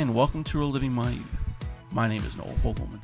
[0.00, 1.40] and welcome to Reliving My Youth.
[1.92, 3.00] My name is Noel Fogelman.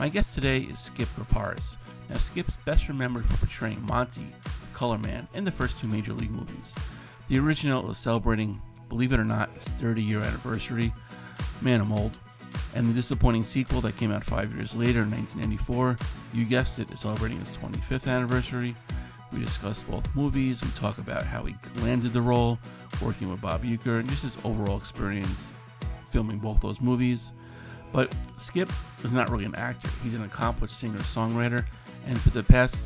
[0.00, 1.76] My guest today is Skip Griparis.
[2.08, 6.12] Now, Skip's best remembered for portraying Monte, the Color Man, in the first two Major
[6.12, 6.74] League movies.
[7.28, 10.92] The original is celebrating, believe it or not, its 30 year anniversary.
[11.60, 12.16] Man, I'm old.
[12.74, 15.98] And the disappointing sequel that came out five years later in 1994,
[16.34, 18.74] you guessed it, is celebrating its 25th anniversary.
[19.32, 22.58] We discuss both movies, we talk about how he landed the role,
[23.00, 25.46] working with Bob Uecker, and just his overall experience
[26.10, 27.32] filming both those movies.
[27.92, 28.70] But Skip
[29.02, 29.88] is not really an actor.
[30.02, 31.64] He's an accomplished singer-songwriter,
[32.06, 32.76] and for the past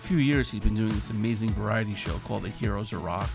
[0.00, 3.30] few years, he's been doing this amazing variety show called The Heroes of Rock.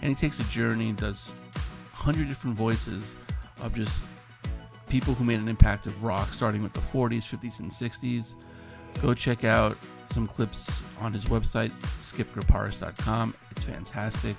[0.00, 1.32] And he takes a journey and does
[1.92, 3.16] 100 different voices
[3.60, 4.04] of just
[4.88, 8.34] people who made an impact of rock, starting with the 40s, 50s, and 60s.
[9.02, 9.76] Go check out
[10.12, 13.34] some clips on his website, skipgriparis.com.
[13.50, 14.36] It's fantastic.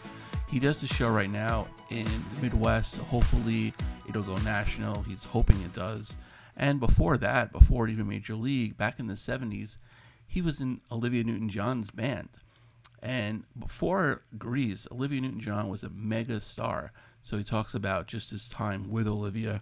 [0.49, 2.95] He does the show right now in the Midwest.
[2.97, 3.73] Hopefully,
[4.09, 5.03] it'll go national.
[5.03, 6.17] He's hoping it does.
[6.57, 9.77] And before that, before even Major League, back in the 70s,
[10.27, 12.29] he was in Olivia Newton John's band.
[13.01, 16.91] And before Grease, Olivia Newton John was a mega star.
[17.23, 19.61] So he talks about just his time with Olivia.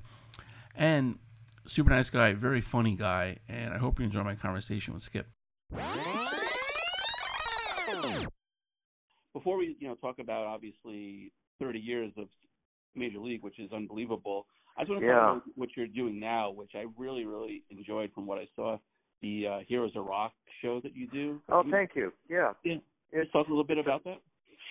[0.76, 1.20] And
[1.68, 3.38] super nice guy, very funny guy.
[3.48, 5.28] And I hope you enjoy my conversation with Skip.
[9.34, 12.28] Before we, you know, talk about obviously 30 years of
[12.96, 14.48] Major League, which is unbelievable.
[14.76, 15.14] I just want to Yeah.
[15.14, 18.78] talk about what you're doing now, which I really, really enjoyed from what I saw.
[19.22, 21.42] The uh, Heroes of Rock show that you do.
[21.50, 22.14] Oh, you thank you.
[22.30, 22.54] Yeah.
[22.64, 22.76] Yeah.
[23.12, 24.20] It's talk a little bit about that?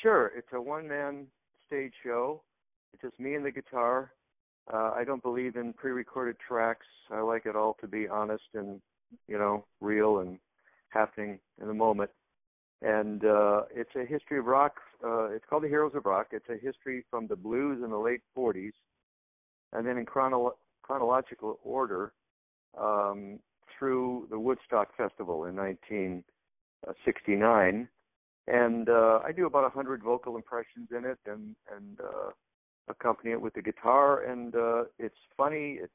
[0.03, 0.27] sure.
[0.37, 1.27] It's a one-man
[1.67, 2.43] stage show.
[2.93, 4.13] It's just me and the guitar.
[4.73, 6.87] Uh, I don't believe in pre-recorded tracks.
[7.11, 8.81] I like it all to be honest and
[9.27, 10.39] you know real and
[10.91, 12.11] happening in the moment.
[12.83, 14.81] And uh, it's a history of rock.
[15.03, 16.29] Uh, it's called the Heroes of Rock.
[16.33, 18.73] It's a history from the blues in the late 40s,
[19.73, 22.13] and then in chronolo- chronological order
[22.79, 23.39] um,
[23.79, 27.89] through the Woodstock Festival in 1969
[28.49, 32.31] and uh, I do about a hundred vocal impressions in it, and and uh,
[32.89, 35.93] accompany it with the guitar, and uh, it's funny, it's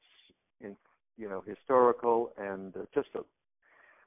[0.60, 0.76] in,
[1.16, 3.20] you know historical, and uh, just a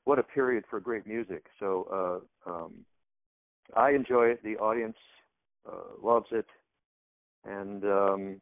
[0.05, 1.45] what a period for great music.
[1.59, 2.73] So uh, um,
[3.75, 4.43] I enjoy it.
[4.43, 4.97] The audience
[5.67, 6.45] uh, loves it,
[7.43, 8.41] and um,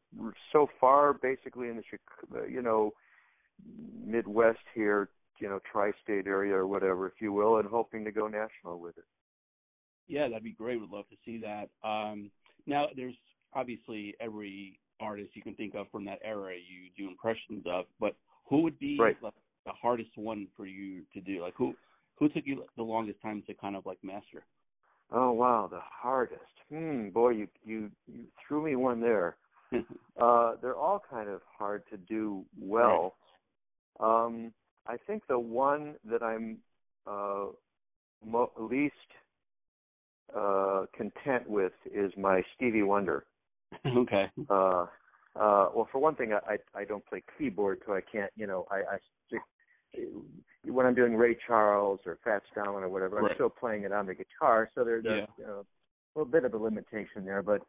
[0.51, 2.91] so far, basically in the you know
[4.05, 5.09] Midwest here,
[5.39, 8.97] you know tri-state area or whatever, if you will, and hoping to go national with
[8.97, 9.05] it.
[10.07, 10.79] Yeah, that'd be great.
[10.79, 11.69] Would love to see that.
[11.87, 12.29] Um,
[12.65, 13.15] now, there's
[13.53, 18.15] obviously every artist you can think of from that era you do impressions of, but
[18.49, 19.21] who would be Right.
[19.21, 19.33] like,
[19.65, 21.41] the hardest one for you to do?
[21.41, 21.73] Like, who
[22.15, 24.43] who took you the longest time to kind of like master?
[25.11, 26.41] Oh wow, the hardest.
[26.69, 29.37] Hmm, boy, you you you threw me one there.
[30.21, 33.15] Uh, they're all kind of hard to do well.
[33.99, 34.53] Um,
[34.85, 36.59] I think the one that I'm
[37.07, 37.47] uh,
[38.23, 38.93] mo- least
[40.35, 43.25] uh, content with is my Stevie Wonder.
[43.97, 44.29] okay.
[44.49, 44.85] Uh,
[45.35, 48.31] uh, well, for one thing, I, I I don't play keyboard, so I can't.
[48.35, 48.97] You know, I, I
[50.65, 53.17] when I'm doing Ray Charles or Fats Domino or whatever.
[53.17, 53.31] Right.
[53.31, 55.11] I'm still playing it on the guitar, so there's Yeah.
[55.11, 55.65] a, you know,
[56.15, 57.41] a little bit of a limitation there.
[57.41, 57.61] But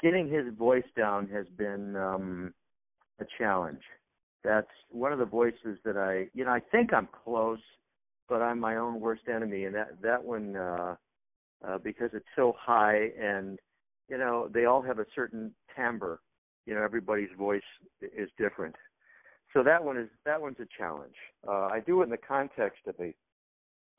[0.00, 2.54] getting his voice down has been um,
[3.20, 3.82] a challenge.
[4.44, 7.58] That's one of the voices that I, you know, I think I'm close,
[8.28, 10.94] but I'm my own worst enemy, and that that one uh,
[11.66, 13.58] uh, because it's so high and
[14.08, 16.20] you know they all have a certain timbre
[16.66, 17.60] you know everybody's voice
[18.00, 18.74] is different
[19.52, 21.14] so that one is that one's a challenge
[21.46, 23.14] uh i do it in the context of a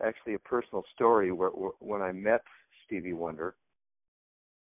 [0.04, 2.42] actually a personal story where, where when i met
[2.86, 3.56] stevie wonder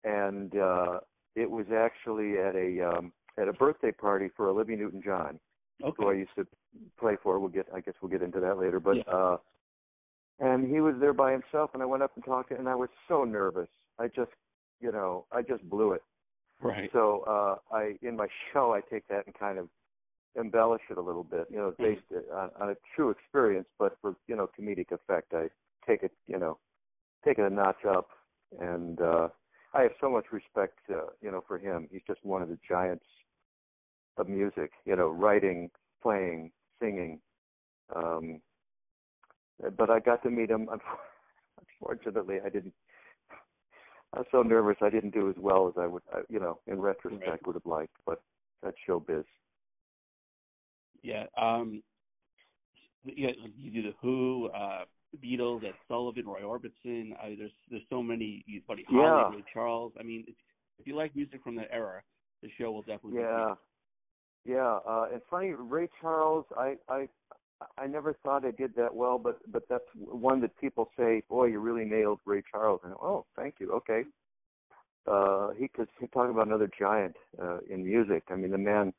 [0.04, 1.00] and uh
[1.36, 5.38] it was actually at a um at a birthday party for olivia newton john
[5.82, 5.94] Okay.
[5.98, 6.46] who i used to
[6.98, 9.02] play for we'll get i guess we'll get into that later but Yeah.
[9.12, 9.36] uh
[10.40, 12.68] and he was there by himself and i went up and talked to him and
[12.68, 13.68] i was so nervous
[13.98, 14.30] i just
[14.80, 16.02] you know i just blew it
[16.62, 16.88] Right.
[16.92, 19.68] so uh, I, in my show, I take that and kind of
[20.38, 22.02] embellish it a little bit, you know, based
[22.32, 25.48] on, on a true experience, but for you know comedic effect, I
[25.86, 26.58] take it, you know,
[27.24, 28.08] take it a notch up,
[28.60, 29.28] and uh,
[29.72, 31.88] I have so much respect, uh, you know, for him.
[31.90, 33.06] He's just one of the giants
[34.16, 35.70] of music, you know, writing,
[36.02, 37.20] playing, singing.
[37.94, 38.40] Um,
[39.76, 40.68] but I got to meet him.
[41.80, 42.74] Unfortunately, I didn't
[44.14, 46.60] I was so nervous I didn't do as well as I would, uh, you know,
[46.68, 47.96] in retrospect would have liked.
[48.06, 48.22] But
[48.62, 49.24] that's showbiz.
[51.04, 51.26] Yeah.
[51.40, 51.82] Um.
[53.04, 54.84] Yeah, you do the Who, uh,
[55.22, 57.12] Beatles, Ed Sullivan, Roy Orbison.
[57.12, 58.42] Uh, there's there's so many.
[58.66, 59.36] Buddy Holly, Yeah.
[59.36, 59.92] Ray Charles.
[60.00, 60.34] I mean, if,
[60.78, 62.02] if you like music from that era,
[62.42, 63.18] the show will definitely.
[63.18, 63.54] be Yeah.
[64.46, 66.44] Yeah, uh, and funny, Ray Charles.
[66.56, 67.08] I I
[67.78, 71.46] I never thought I did that well, but but that's one that people say, "Boy,
[71.46, 73.72] you really nailed Ray Charles." And oh, thank you.
[73.72, 74.04] Okay.
[75.06, 78.24] Uh, he could he talk about another giant uh, in music.
[78.30, 78.92] I mean, the man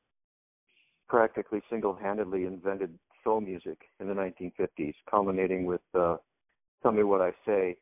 [1.07, 6.17] practically single-handedly invented soul music in the 1950s, culminating with uh,
[6.81, 7.77] "Tell Me What I Say,"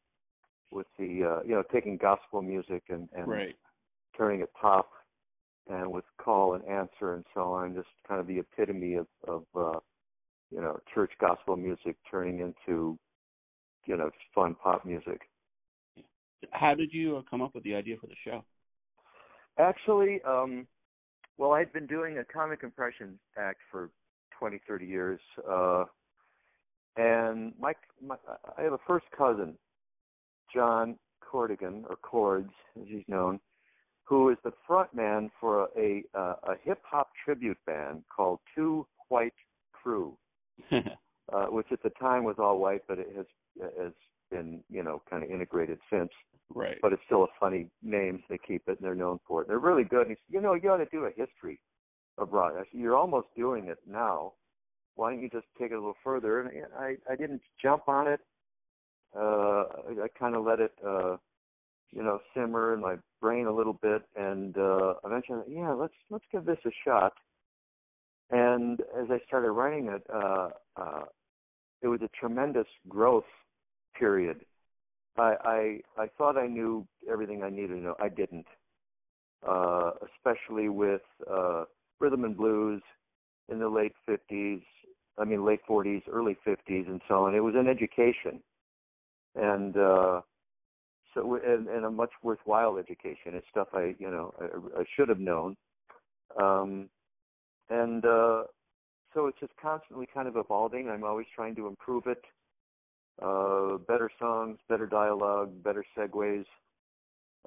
[0.71, 3.55] with the uh, you know taking gospel music and and right.
[4.17, 4.89] turning it pop,
[5.69, 7.75] and with call and answer and so on.
[7.75, 9.79] Just kind of the epitome of of uh,
[10.51, 12.97] you know church gospel music turning into
[13.85, 15.21] you know fun pop music.
[16.51, 18.43] How did you uh, come up with the idea for the show?
[19.57, 20.67] Actually, um,
[21.37, 23.89] well, I'd been doing a comic impression act for
[24.39, 25.19] 20, 30 years,
[25.49, 25.85] uh,
[26.95, 27.73] and my,
[28.05, 28.15] my
[28.57, 29.55] I have a first cousin,
[30.53, 33.39] John Cordigan or Cords, as he's known,
[34.03, 38.85] who is the front man for a a, a hip hop tribute band called Two
[39.09, 39.33] White
[39.71, 40.15] Crew,
[40.71, 43.25] uh, which at the time was all white, but it has
[43.79, 43.93] has
[44.33, 46.09] been you know kind of integrated since.
[46.53, 46.77] Right.
[46.81, 48.23] But it's still a funny name.
[48.29, 49.47] They keep it, and they're known for it.
[49.47, 50.07] They're really good.
[50.07, 51.59] And he said, you know, you ought to do a history
[52.17, 52.53] of rock.
[52.55, 54.33] I said, you're almost doing it now.
[54.95, 56.41] Why don't you just take it a little further?
[56.41, 58.19] And I I didn't jump on it.
[59.15, 61.17] Uh, I, I kind of let it, uh,
[61.91, 66.25] you know, simmer in my brain a little bit, and uh, eventually, yeah, let's let's
[66.31, 67.13] give this a shot.
[68.31, 71.03] And as I started writing it, uh, uh,
[71.81, 73.25] it was a tremendous growth
[73.97, 74.45] period.
[75.17, 77.95] I, I I thought I knew everything I needed to know.
[77.99, 78.47] I didn't,
[79.47, 81.65] uh, especially with uh,
[81.99, 82.81] rhythm and blues
[83.49, 84.63] in the late '50s.
[85.17, 87.35] I mean, late '40s, early '50s, and so on.
[87.35, 88.41] It was an education,
[89.35, 90.21] and uh,
[91.13, 93.33] so and, and a much worthwhile education.
[93.35, 95.55] It's stuff I you know I, I should have known,
[96.41, 96.89] um,
[97.69, 98.43] and uh,
[99.13, 100.89] so it's just constantly kind of evolving.
[100.89, 102.23] I'm always trying to improve it
[103.21, 106.45] uh, better songs, better dialogue, better segues,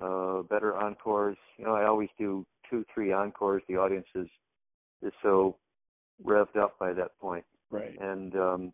[0.01, 1.37] uh, better encores.
[1.59, 3.63] You know, I always do two, three encores.
[3.69, 4.29] The audience is
[5.03, 5.57] is so
[6.25, 7.99] revved up by that point, right?
[8.01, 8.73] And um,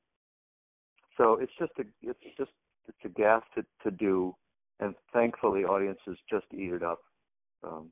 [1.17, 2.51] so it's just a it's just
[2.89, 4.35] it's a gas to to do,
[4.81, 7.01] and thankfully audiences just eat it up.
[7.65, 7.91] Um,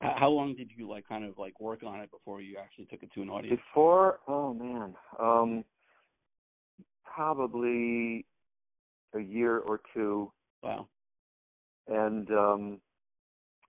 [0.00, 3.02] how long did you like kind of like work on it before you actually took
[3.02, 3.60] it to an audience?
[3.72, 5.64] Before, oh man, um,
[7.14, 8.24] probably
[9.14, 10.30] a year or two.
[10.62, 10.88] Wow.
[11.88, 12.80] And um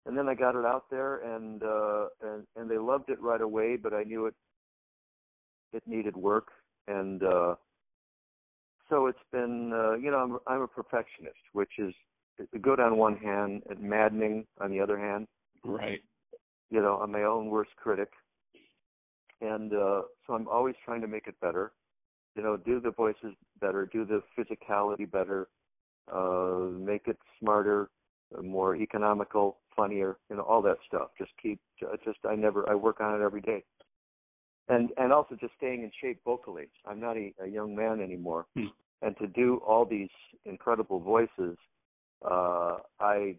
[0.06, 3.42] and then I got it out there and uh and and they loved it right
[3.42, 4.36] away, but I knew it
[5.74, 6.48] it needed work
[6.88, 7.56] and uh
[8.90, 11.94] so it's been uh you know I'm I'm a perfectionist, which is
[12.62, 15.28] good on one hand and maddening on the other hand.
[15.64, 16.02] Right.
[16.70, 18.10] You know, I'm my own worst critic.
[19.42, 21.72] And uh so I'm always trying to make it better
[22.36, 25.48] you know, do the voices better, do the physicality better,
[26.14, 27.90] uh, make it smarter,
[28.42, 31.10] more economical, funnier, you know, all that stuff.
[31.18, 31.60] Just keep,
[32.06, 33.64] just I never, I work on it every day,
[34.68, 36.70] and and also just staying in shape vocally.
[36.86, 38.68] I'm not a, a young man anymore, hmm.
[39.02, 40.10] and to do all these
[40.46, 41.58] incredible voices,
[42.24, 43.36] uh, I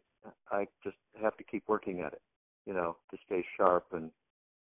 [0.50, 2.22] I just have to keep working at it,
[2.66, 4.10] you know, to stay sharp and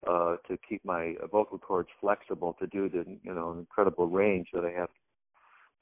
[0.07, 4.65] uh, to keep my vocal cords flexible to do the you know incredible range that
[4.65, 4.91] I have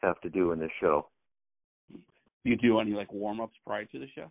[0.03, 1.09] have to do in this show.
[2.45, 4.31] You do any like warm ups prior to the show?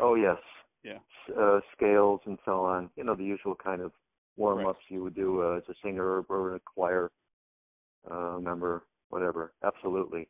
[0.00, 0.38] Oh yes.
[0.84, 0.98] Yeah.
[1.36, 2.88] Uh, scales and so on.
[2.96, 3.92] You know the usual kind of
[4.36, 4.94] warm ups right.
[4.94, 7.10] you would do uh, as a singer or a choir
[8.10, 9.52] uh, member, whatever.
[9.64, 10.28] Absolutely.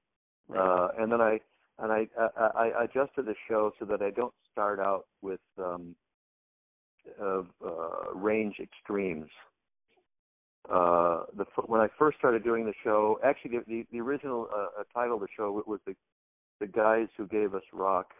[0.48, 0.58] Right.
[0.58, 1.38] Uh, and then I
[1.78, 5.94] and I, I I adjusted the show so that I don't start out with um
[7.20, 9.30] of uh, range extremes.
[10.70, 14.80] Uh, the when I first started doing the show, actually the the, the original uh,
[14.80, 15.94] uh, title of the show was the
[16.60, 18.12] the guys who gave us rock,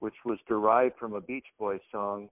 [0.00, 2.28] which was derived from a Beach Boys song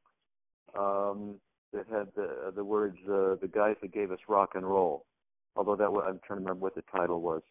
[0.79, 1.37] um,
[1.73, 5.07] that had the the words uh, the guys that gave us rock and roll.
[5.57, 7.43] Although that was, I'm trying to remember what the title was,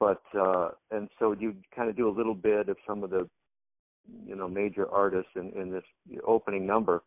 [0.00, 3.28] but uh, and so you kind of do a little bit of some of the
[4.26, 5.84] you know major artists in in this
[6.26, 7.02] opening number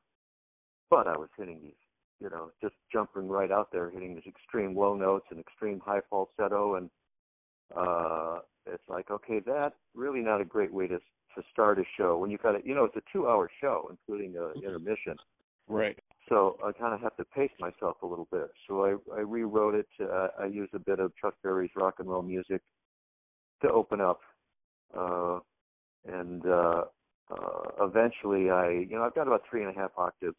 [0.89, 1.73] but I was hitting these,
[2.19, 6.01] you know, just jumping right out there, hitting these extreme low notes and extreme high
[6.09, 6.89] falsetto, and
[7.75, 10.99] uh, it's like, okay, that's really not a great way to
[11.35, 14.35] to start a show when you've got a, you know, it's a two-hour show, including
[14.35, 15.15] a intermission.
[15.67, 15.95] Right.
[16.27, 18.49] So I kind of have to pace myself a little bit.
[18.67, 19.87] So I, I rewrote it.
[20.01, 22.61] Uh, I used a bit of Chuck Berry's rock and roll music
[23.61, 24.21] to open up,
[24.97, 25.39] uh,
[26.11, 26.83] and uh,
[27.29, 30.35] uh, eventually I, you know, I've got about three and a half octaves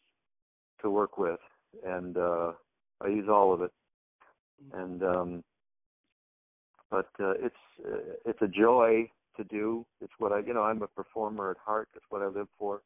[0.83, 1.41] to work with,
[1.85, 2.53] and uh,
[3.01, 3.73] I use all of it.
[4.73, 5.45] And um,
[6.91, 9.87] but uh, it's uh, it's a joy to do.
[10.01, 11.89] It's what I you know I'm a performer at heart.
[11.95, 12.83] It's what I live for,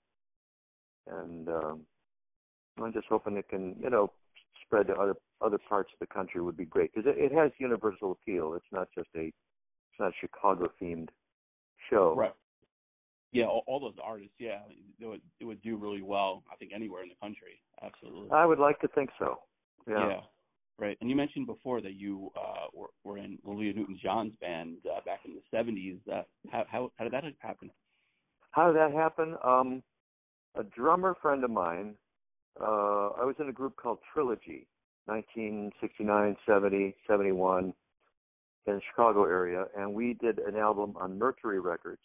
[1.06, 1.80] and um,
[2.82, 4.12] I'm just hoping it can you know
[4.64, 7.50] spread to other other parts of the country would be great because it, it has
[7.58, 8.54] universal appeal.
[8.54, 11.08] It's not just a it's not Chicago themed
[11.90, 12.14] show.
[12.16, 12.34] Right.
[13.34, 14.60] Yeah, all, all those artists, yeah,
[15.00, 16.44] it would it would do really well.
[16.50, 18.30] I think anywhere in the country, absolutely.
[18.30, 19.40] I would like to think so.
[19.88, 20.08] Yeah.
[20.08, 20.20] yeah.
[20.78, 20.96] Right.
[21.00, 25.20] And you mentioned before that you uh, were, were in Olivia Newton-John's band uh, back
[25.24, 25.98] in the '70s.
[26.12, 27.70] Uh, how, how how did that happen?
[28.52, 29.36] How did that happen?
[29.44, 29.82] Um,
[30.56, 31.94] a drummer friend of mine.
[32.60, 34.68] Uh, I was in a group called Trilogy,
[35.06, 37.74] 1969, 70, 71,
[38.66, 42.00] in the Chicago area, and we did an album on Mercury Records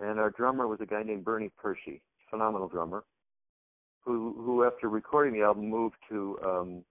[0.00, 3.04] and our drummer was a guy named Bernie Percy, phenomenal drummer,
[4.04, 6.84] who who after recording the album moved to um,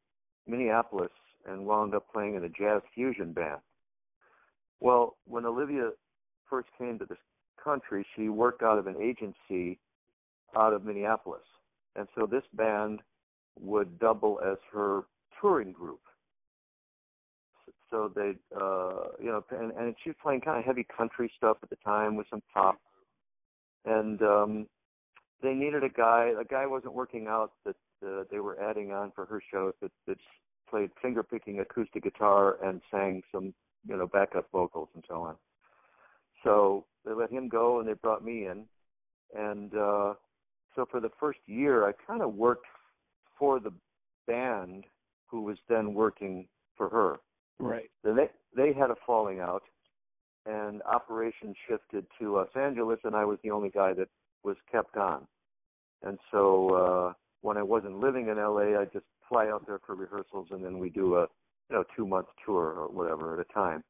[0.47, 1.11] Minneapolis
[1.47, 3.59] and wound up playing in a jazz fusion band.
[4.79, 5.91] Well, when Olivia
[6.49, 7.17] first came to this
[7.61, 9.79] country, she worked out of an agency
[10.55, 11.43] out of Minneapolis,
[11.95, 12.99] and so this band
[13.59, 15.03] would double as her
[15.41, 15.99] touring group.
[17.91, 21.57] So they, uh, you know, and, and she was playing kind of heavy country stuff
[21.63, 22.79] at the time with some pop
[23.85, 24.67] and um,
[25.41, 26.31] they needed a guy.
[26.39, 29.91] A guy wasn't working out that uh, they were adding on for her show that
[30.07, 30.17] that
[30.69, 33.53] played finger picking acoustic guitar and sang some
[33.87, 35.35] you know backup vocals and so on.
[36.43, 38.65] So they let him go and they brought me in,
[39.37, 40.13] and uh,
[40.75, 42.65] so for the first year I kind of worked
[43.37, 43.73] for the
[44.27, 44.85] band
[45.27, 47.19] who was then working for her.
[47.59, 47.89] Right.
[48.03, 49.63] Then they they had a falling out,
[50.49, 54.07] and operations shifted to Los Angeles, and I was the only guy that
[54.43, 55.27] was kept on.
[56.01, 59.95] And so uh, when I wasn't living in LA, I just fly out there for
[59.95, 61.27] rehearsals, and then we do a
[61.69, 63.83] you know two month tour or whatever at a time.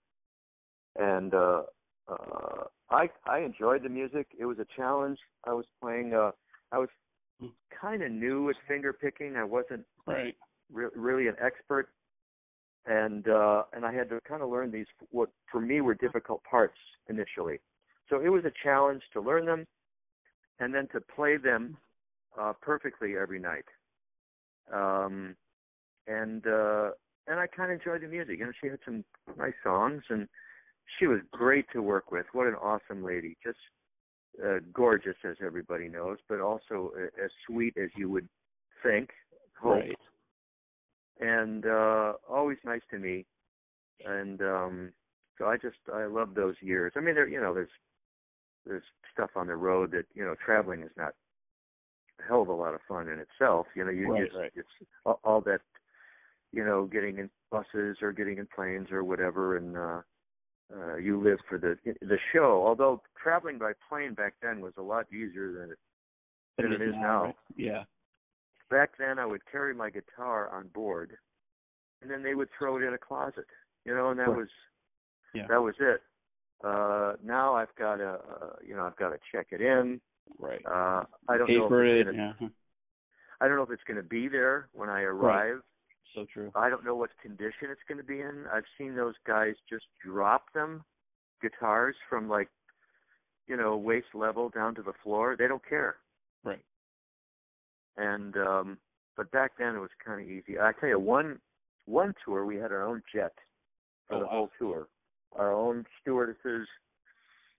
[0.97, 1.61] And uh,
[2.07, 4.27] uh, I I enjoyed the music.
[4.37, 5.19] It was a challenge.
[5.45, 6.13] I was playing.
[6.13, 6.31] Uh,
[6.71, 6.89] I was
[7.79, 9.35] kind of new at finger picking.
[9.37, 10.35] I wasn't right.
[10.71, 11.89] re- really an expert
[12.89, 16.43] and uh, and I had to kind of learn these what for me were difficult
[16.43, 16.77] parts
[17.07, 17.59] initially.
[18.09, 19.65] So it was a challenge to learn them,
[20.59, 21.77] and then to play them
[22.37, 23.65] uh, perfectly every night.
[24.73, 25.35] Um,
[26.07, 26.91] and uh,
[27.27, 28.39] and I kind of enjoyed the music.
[28.39, 29.05] You know, she had some
[29.37, 30.27] nice songs, and
[30.97, 32.25] she was great to work with.
[32.33, 33.37] What an awesome lady!
[33.43, 33.59] Just
[34.43, 36.91] uh, gorgeous, as everybody knows, but also
[37.23, 38.27] as sweet as you would
[38.81, 39.11] think.
[39.61, 39.75] Hope.
[39.75, 39.95] Right
[41.19, 43.25] and uh always nice to me
[44.05, 44.91] and um
[45.37, 46.93] so i just i love those years.
[46.95, 47.69] I mean there you know there's
[48.65, 51.13] there's stuff on the road that you know traveling is not
[52.19, 53.67] a hell of a lot of fun in itself.
[53.75, 54.51] You know you right, just right.
[54.55, 54.67] it's
[55.05, 55.61] all, all that
[56.51, 59.57] you know getting in buses or getting in planes or whatever.
[59.57, 60.01] And uh
[60.75, 62.63] uh you live for the the show.
[62.65, 65.79] Although traveling by plane back then was a lot easier than it
[66.57, 67.23] than it is now.
[67.23, 67.35] right?
[67.55, 67.83] yeah
[68.69, 71.17] back then I would carry my guitar on board,
[72.01, 73.47] and then they would throw it in a closet,
[73.85, 74.47] you know, and that was
[75.33, 75.47] yeah.
[75.49, 76.01] that was it.
[76.63, 80.01] Uh, now I've got to, uh, you know, I've got to check it in.
[80.37, 80.61] Right.
[80.65, 82.07] Uh, I don't Pay know if it.
[82.07, 82.47] it's gonna, yeah.
[83.39, 85.55] I don't know if it's going to be there when I arrive.
[85.55, 85.63] Right.
[86.15, 86.51] So true.
[86.55, 88.45] I don't know what condition it's going to be in.
[88.51, 90.83] I've seen those guys just drop them
[91.41, 92.49] guitars from like,
[93.47, 95.35] you know, waist level down to the floor.
[95.37, 95.95] They don't care.
[96.43, 96.59] Right
[97.99, 98.77] and um
[99.17, 100.57] but back then it was kind of easy.
[100.57, 101.39] I tell you, one
[101.85, 103.33] one tour we had our own jet
[104.07, 104.87] for oh, the whole tour,
[105.33, 106.67] our own stewardesses.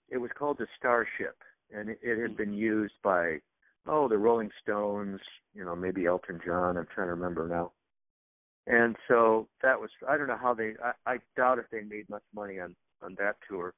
[0.08, 1.36] It was called the Starship,
[1.72, 3.38] and it, it had been used by
[3.86, 5.20] oh the Rolling Stones,
[5.54, 6.78] you know maybe Elton John.
[6.78, 7.72] I'm trying to remember now.
[8.66, 12.08] And so that was I don't know how they I, I doubt if they made
[12.08, 13.74] much money on on that tour,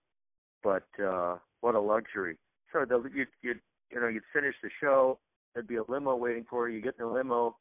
[0.63, 2.37] but uh what a luxury.
[2.73, 3.55] So the you you
[3.91, 5.19] you know you'd finish the show
[5.55, 6.77] there'd be a limo waiting for you.
[6.77, 7.57] You get in the limo,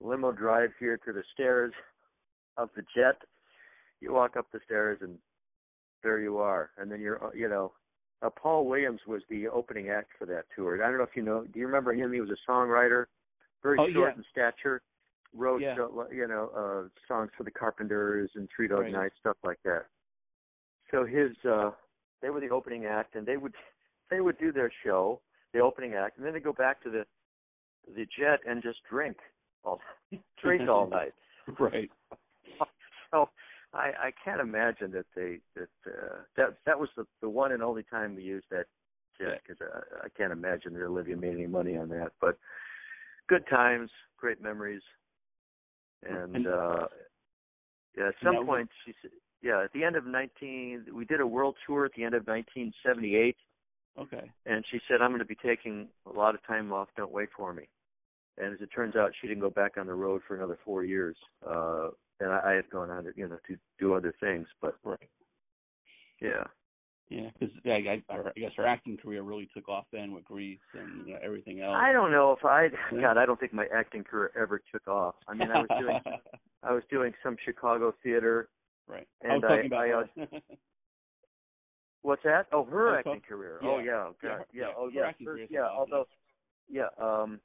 [0.00, 1.72] limo drives here to the stairs
[2.56, 3.16] of the jet.
[4.00, 5.16] You walk up the stairs and
[6.02, 6.70] there you are.
[6.78, 7.72] And then you're, you know,
[8.22, 10.82] uh, Paul Williams was the opening act for that tour.
[10.82, 11.44] I don't know if you know.
[11.44, 12.12] Do you remember him?
[12.12, 13.06] He was a songwriter,
[13.62, 14.18] very oh, short yeah.
[14.18, 14.82] in stature.
[15.34, 15.76] Wrote, yeah.
[15.80, 18.92] uh, you know, uh, songs for the Carpenters and Three Dog right.
[18.92, 19.86] Night, stuff like that.
[20.90, 21.70] So his, uh,
[22.20, 23.54] they were the opening act, and they would,
[24.10, 25.20] they would do their show,
[25.54, 27.06] the opening act, and then they go back to the
[27.86, 29.16] the jet and just drink
[29.64, 29.80] all
[30.42, 31.14] drink all night.
[31.58, 31.90] Right.
[33.10, 33.28] So
[33.74, 37.62] I I can't imagine that they that uh, that that was the the one and
[37.62, 38.64] only time we used that
[39.20, 42.12] jet because I, I can't imagine that Olivia made any money on that.
[42.22, 42.38] But
[43.28, 44.82] good times, great memories.
[46.08, 46.86] and uh
[47.96, 49.10] yeah, at some point she said
[49.42, 52.26] yeah at the end of 19 we did a world tour at the end of
[52.26, 53.36] 1978
[53.98, 57.12] okay and she said i'm going to be taking a lot of time off don't
[57.12, 57.64] wait for me
[58.38, 60.84] and as it turns out she didn't go back on the road for another four
[60.84, 61.16] years
[61.48, 61.88] uh
[62.20, 64.98] and i, I had gone on to you know to do other things but right
[66.20, 66.44] yeah
[67.12, 70.58] yeah, because yeah, I, I guess her acting career really took off then with Grease
[70.72, 71.76] and you know, everything else.
[71.76, 75.16] I don't know if I, God, I don't think my acting career ever took off.
[75.28, 76.00] I mean, I was doing,
[76.62, 78.48] I was doing some Chicago theater.
[78.88, 79.06] Right.
[79.20, 80.40] And I was talking I, about I,
[82.02, 82.46] What's that?
[82.52, 83.58] Oh, her acting career.
[83.62, 83.68] Yeah.
[83.68, 84.10] Oh, yeah.
[84.20, 84.66] God, yeah, yeah.
[84.76, 85.12] Oh, yeah.
[85.18, 85.26] yeah.
[85.26, 85.68] Her, yeah.
[85.68, 86.06] Although,
[86.68, 86.88] yeah.
[87.00, 87.40] Um.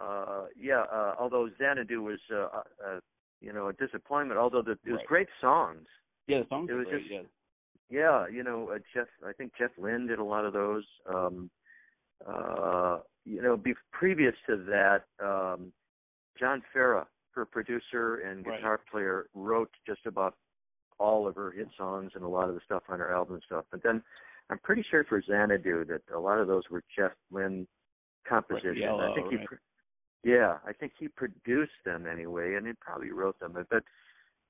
[0.00, 0.44] Uh.
[0.58, 0.84] Yeah.
[0.92, 1.14] Uh.
[1.18, 2.48] Although Xanadu was, uh,
[2.86, 3.00] uh,
[3.40, 4.38] you know, a disappointment.
[4.38, 5.06] Although the, it was right.
[5.06, 5.86] great songs.
[6.28, 7.02] Yeah, the songs it were was great.
[7.02, 7.20] just, yeah.
[7.88, 9.06] Yeah, you know, uh, Jeff.
[9.24, 10.84] I think Jeff Lynne did a lot of those.
[11.12, 11.50] Um,
[12.26, 15.72] uh, you know, be, previous to that, um,
[16.38, 18.90] John Farrar, her producer and guitar right.
[18.90, 20.34] player, wrote just about
[20.98, 23.42] all of her hit songs and a lot of the stuff on her album and
[23.44, 23.64] stuff.
[23.70, 24.02] But then,
[24.50, 27.66] I'm pretty sure for Xanadu that a lot of those were Jeff Lynne
[28.28, 28.78] compositions.
[28.78, 29.48] Yellow, I think he, right.
[30.22, 33.52] yeah, I think he produced them anyway, and he probably wrote them.
[33.52, 33.82] But,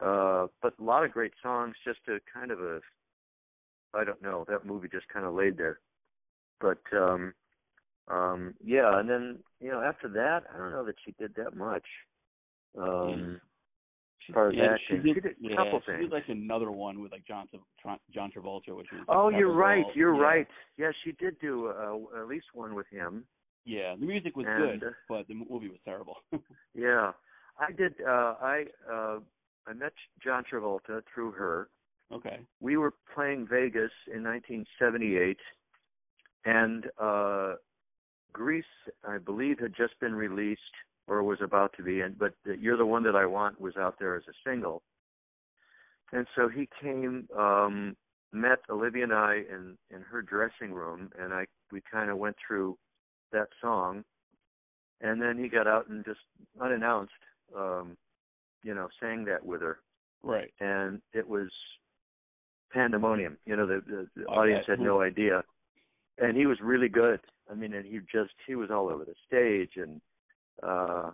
[0.05, 2.81] uh, but a lot of great songs, just a kind of a
[3.97, 4.45] I don't know.
[4.49, 5.81] That movie just kind of laid there.
[6.61, 7.33] But um
[8.09, 11.57] um yeah, and then you know after that, I don't know that she did that
[11.57, 11.87] much.
[12.79, 13.41] Um
[14.27, 16.25] She, as far as yeah, she did, she did a yeah, couple she did like
[16.29, 17.47] another one with like John
[18.13, 19.03] John Travolta, which was.
[19.09, 19.85] Oh, you're right.
[19.95, 20.23] You're yeah.
[20.23, 20.47] right.
[20.77, 23.25] Yeah, she did do uh, at least one with him.
[23.65, 26.17] Yeah, the music was And, good, uh, but the movie was terrible.
[26.75, 27.13] Yeah,
[27.59, 27.95] I did.
[28.07, 29.19] uh I uh
[29.67, 29.93] I met
[30.23, 31.69] John Travolta through her.
[32.13, 32.39] okay.
[32.61, 35.37] we were playing Vegas in 1978,
[36.45, 37.55] and uh,
[38.33, 38.65] Grease,
[39.09, 40.61] I believe, had just been released
[41.09, 43.99] or was about to be, and but "You're the One That I Want" was out
[43.99, 44.83] there as a single,
[46.13, 47.97] and so he came, um,
[48.33, 52.37] met Olivia and I in in her dressing room, and I we kind of went
[52.47, 52.77] through
[53.33, 54.05] that song,
[55.01, 56.21] and then he got out and just
[56.61, 57.13] unannounced,
[57.57, 57.97] um,
[58.63, 59.79] you know, sang that with her
[60.27, 60.53] Right.
[60.61, 61.49] and it was
[62.73, 63.39] pandemonium.
[63.47, 65.45] You know, the the, the audience had no idea,
[66.19, 67.21] and he was really good.
[67.51, 70.01] I mean, and he just he was all over the stage, and
[70.63, 71.11] uh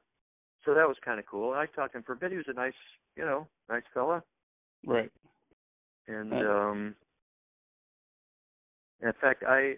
[0.64, 1.52] so that was kind of cool.
[1.52, 2.30] I talked to him for a bit.
[2.30, 2.72] He was a nice,
[3.16, 4.22] you know, nice fella,
[4.86, 5.10] Right.
[6.06, 6.94] and um
[9.02, 9.74] in fact, I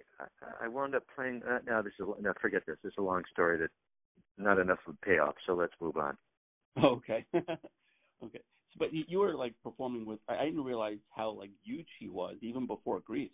[0.61, 1.43] I wound up playing.
[1.49, 2.77] Uh, now this is a- no, forget this.
[2.83, 3.71] This is a long story that
[4.37, 5.35] not enough would pay off.
[5.47, 6.17] So let's move on.
[6.83, 7.25] Okay.
[7.35, 7.49] okay.
[8.23, 10.19] So, but you, you were like performing with.
[10.29, 13.31] I, I didn't realize how like huge he was even before Grease.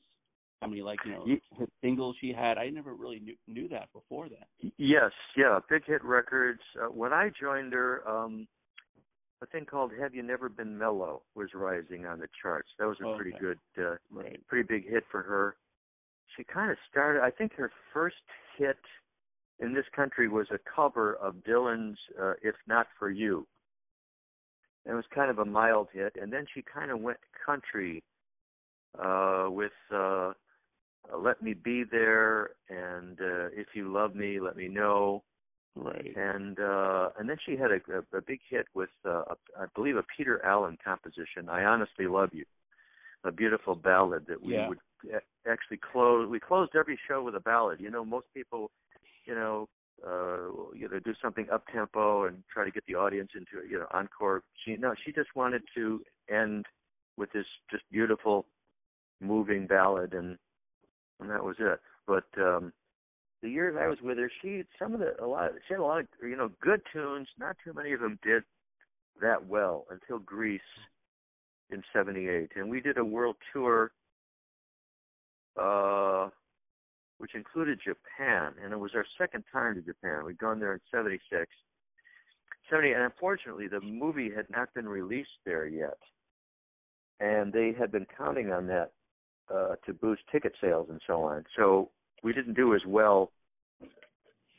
[0.63, 1.25] I mean, like you know,
[1.59, 2.59] the singles she had.
[2.59, 4.47] I never really knew, knew that before that.
[4.77, 6.61] Yes, yeah, Big Hit Records.
[6.81, 8.47] Uh, when I joined her, um
[9.43, 12.69] a thing called "Have You Never Been Mellow" was rising on the charts.
[12.79, 14.39] That was a Oh, pretty good, uh, Right.
[14.49, 15.57] pretty big hit for her.
[16.37, 17.23] She kind of started.
[17.23, 18.17] I think her first
[18.59, 18.79] hit
[19.61, 23.47] in this country was a cover of Dylan's uh, "If Not for You."
[24.85, 28.03] It was kind of a mild hit, and then she kind of went country
[28.99, 30.33] uh, with uh,
[31.13, 35.23] uh, "Let Me Be There" and uh, "If You Love Me, Let Me Know."
[35.77, 36.17] Right.
[36.17, 39.67] and uh and then she had a, a, a big hit with uh, a, I
[39.75, 42.45] believe a Peter Allen composition, "I Honestly Love You,"
[43.25, 44.69] a beautiful ballad that we Yeah.
[44.69, 44.79] would
[45.51, 46.29] actually close.
[46.29, 47.81] We closed every show with a ballad.
[47.81, 48.71] You know, most people,
[49.25, 49.69] you know,
[50.07, 53.79] uh you know do something up tempo and try to get the audience into you
[53.79, 54.43] know encore.
[54.65, 56.67] She no, she just wanted to end
[57.17, 58.47] with this just beautiful,
[59.21, 60.37] moving ballad, and
[61.21, 61.81] and that was it.
[62.07, 62.73] But um
[63.43, 65.85] the years I was with her, she some of the a lot she had a
[65.85, 67.29] lot of you know good tunes.
[67.39, 68.43] Not too many of them did
[69.21, 70.61] that well until Grease
[71.71, 73.93] in '78, and we did a world tour,
[75.61, 76.29] uh,
[77.19, 80.25] which included Japan, and it was our second time to Japan.
[80.25, 81.47] We'd gone there in '76,
[82.69, 85.99] '70, and unfortunately the movie had not been released there yet,
[87.21, 88.93] and they had been counting on that
[89.53, 91.45] uh, to boost ticket sales and so on.
[91.57, 91.91] So
[92.23, 93.33] we didn't do as well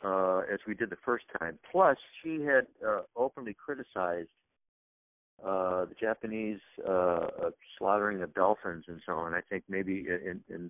[0.03, 1.59] uh, as we did the first time.
[1.71, 4.29] Plus, she had uh, openly criticized
[5.45, 9.33] uh, the Japanese uh, uh, slaughtering of dolphins and so on.
[9.33, 10.69] I think maybe in in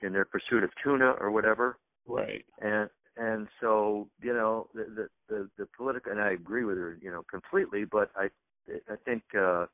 [0.00, 1.78] in their pursuit of tuna or whatever.
[2.06, 2.44] Right.
[2.60, 6.98] And and so you know the the the, the political and I agree with her
[7.00, 8.28] you know completely, but I
[8.68, 9.22] I think.
[9.38, 9.66] uh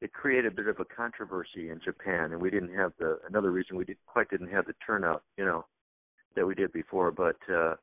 [0.00, 3.50] it created a bit of a controversy in Japan, and we didn't have the another
[3.50, 5.66] reason we did, quite didn't have the turnout, you know,
[6.36, 7.10] that we did before.
[7.10, 7.74] But uh,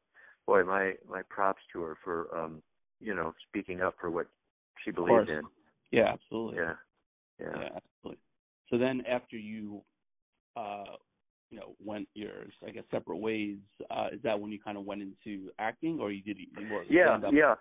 [0.45, 2.61] boy, my my props to her for um,
[2.99, 4.27] you know speaking up for what
[4.83, 5.43] she believed in.
[5.91, 6.57] Yeah, absolutely.
[6.57, 6.73] Yeah.
[7.39, 7.59] Yeah.
[7.59, 8.21] yeah, absolutely.
[8.69, 9.81] So then after you
[10.55, 10.95] uh
[11.51, 12.31] you know went your
[12.65, 13.57] I guess separate ways,
[13.91, 17.19] uh is that when you kind of went into acting or you did more Yeah,
[17.31, 17.55] yeah.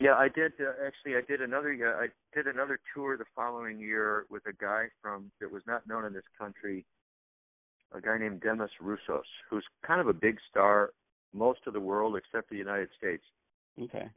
[0.00, 3.78] Yeah, I did uh, actually I did another uh, I did another tour the following
[3.78, 6.84] year with a guy from that was not known in this country
[7.92, 10.90] a guy named Demis Roussos, who's kind of a big star
[11.32, 13.22] most of the world except the United States.
[13.80, 14.08] Okay.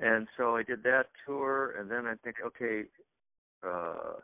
[0.00, 2.84] And so I did that tour and then I think okay
[3.66, 4.20] uh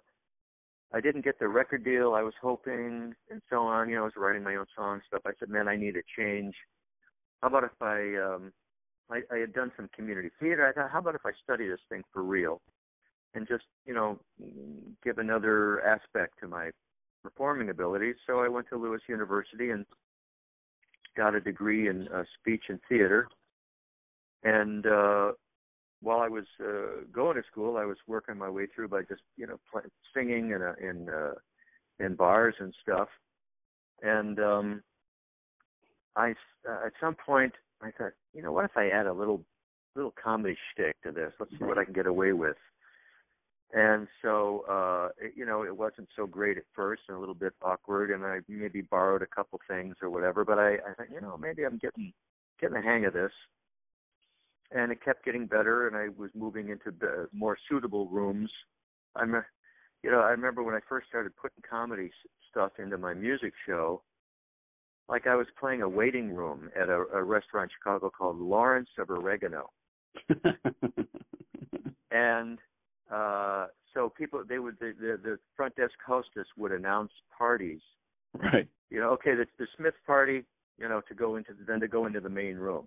[0.95, 3.91] I didn't get the record deal I was hoping and so on.
[3.91, 5.23] You know, I was writing my own songs stuff.
[5.27, 6.55] I said, Man, I need a change.
[7.43, 8.53] How about if I um
[9.11, 10.67] I, I had done some community theater.
[10.67, 12.61] I thought, how about if I study this thing for real
[13.35, 14.19] and just, you know,
[15.03, 16.71] give another aspect to my
[17.23, 18.17] performing abilities.
[18.27, 19.85] So I went to Lewis University and
[21.17, 23.29] got a degree in uh, speech and theater.
[24.43, 25.33] And uh
[26.05, 29.23] while I was uh, going to school, I was working my way through by just
[29.37, 29.83] you know play,
[30.15, 31.33] singing in a, in uh,
[31.99, 33.09] in bars and stuff.
[34.03, 34.83] And um,
[36.15, 36.35] I
[36.69, 39.43] uh, at some point I thought, you know, what if I add a little
[39.95, 41.33] little comedy shtick to this?
[41.39, 42.57] Let's see what I can get away with.
[43.73, 47.35] And so, uh, it, you know, it wasn't so great at first and a little
[47.35, 50.45] bit awkward, and I maybe borrowed a couple things or whatever.
[50.45, 52.13] But I, I thought, you know, maybe I'm getting
[52.61, 53.33] getting the hang of this
[54.75, 58.51] and it kept getting better and I was moving into the more suitable rooms.
[59.17, 59.43] I'm
[60.03, 62.11] you know, I remember when I first started putting comedy
[62.51, 64.03] stuff into my music show,
[65.09, 68.89] like I was playing a waiting room at a, a restaurant in Chicago called Lawrence
[68.99, 69.71] of Oregano.
[72.11, 72.59] and
[73.13, 77.81] uh so people they would the, the the front desk hostess would announce parties.
[78.33, 78.69] Right.
[78.91, 80.45] You know, okay, the the Smith party,
[80.79, 82.87] you know, to go into then to go into the main room.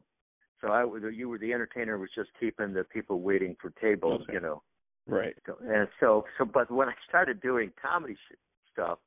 [0.61, 4.33] So I you were the entertainer was just keeping the people waiting for tables, Okay.
[4.33, 4.63] you know.
[5.05, 5.35] Right.
[5.61, 8.35] And so so but when I started doing comedy sh-
[8.73, 8.99] stuff,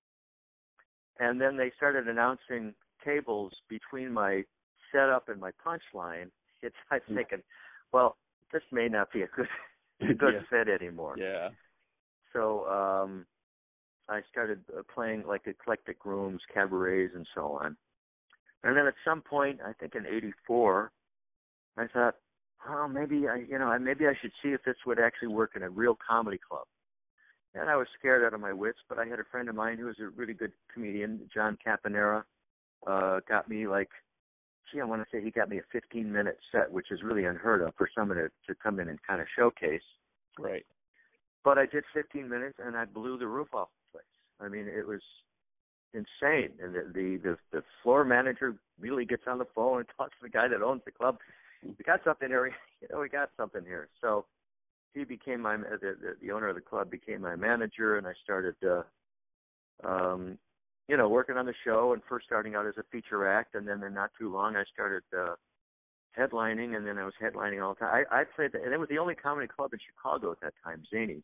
[1.18, 4.42] and then they started announcing tables between my
[4.92, 6.30] setup and my punchline,
[6.62, 7.16] it's I'm Hmm.
[7.16, 7.42] thinking,
[7.92, 8.16] well,
[8.52, 9.48] this may not be a good
[10.18, 10.40] good Yeah.
[10.50, 11.16] fit anymore.
[11.18, 11.50] Yeah.
[12.32, 13.26] So um
[14.08, 17.76] I started uh, playing like eclectic rooms, cabarets, and so on.
[18.64, 20.90] And then at some point, I think in '84,
[21.78, 22.16] I thought,
[22.68, 25.62] oh, maybe I, you know, maybe I should see if this would actually work in
[25.62, 26.66] a real comedy club.
[27.54, 29.78] And I was scared out of my wits, but I had a friend of mine
[29.78, 32.24] who was a really good comedian, John Caponera,
[32.86, 33.90] uh, got me like,
[34.72, 37.24] gee, I want to say he got me a 15 minute set, which is really
[37.24, 39.82] unheard of for someone to, to come in and kind of showcase.
[40.38, 40.64] Right.
[41.44, 44.04] But I did 15 minutes and I blew the roof off the place.
[44.40, 45.00] I mean, it was
[45.94, 46.50] insane.
[46.62, 50.22] And the the the, the floor manager really gets on the phone and talks to
[50.24, 51.18] the guy that owns the club.
[51.62, 52.52] We got something here.
[52.80, 53.90] You know, we got something here.
[54.00, 54.24] So
[54.94, 58.12] he became my the the, the owner of the club became my manager, and I
[58.24, 58.54] started.
[58.64, 58.82] uh
[59.86, 60.38] um
[60.90, 63.66] you know, working on the show and first starting out as a feature act, and
[63.66, 65.34] then in not too long I started uh
[66.18, 68.04] headlining, and then I was headlining all the time.
[68.10, 70.54] I, I played, the, and it was the only comedy club in Chicago at that
[70.64, 71.22] time, Zanies.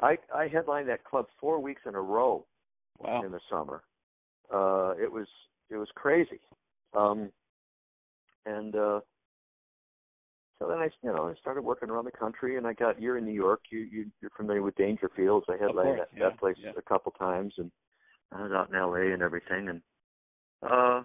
[0.00, 2.46] I I headlined that club four weeks in a row
[2.98, 3.22] Wow.
[3.24, 3.82] in the summer.
[4.52, 5.26] Uh, it was
[5.70, 6.40] it was crazy,
[6.94, 7.30] um,
[8.46, 9.00] and uh,
[10.58, 13.18] so then I you know I started working around the country, and I got you're
[13.18, 13.60] in New York.
[13.70, 15.42] You, you you're familiar with Dangerfields.
[15.48, 16.70] I headlined course, that, yeah, that place yeah.
[16.76, 17.70] a couple times, and
[18.32, 19.12] I was out in L.A.
[19.12, 19.82] and everything, and
[20.62, 21.02] uh,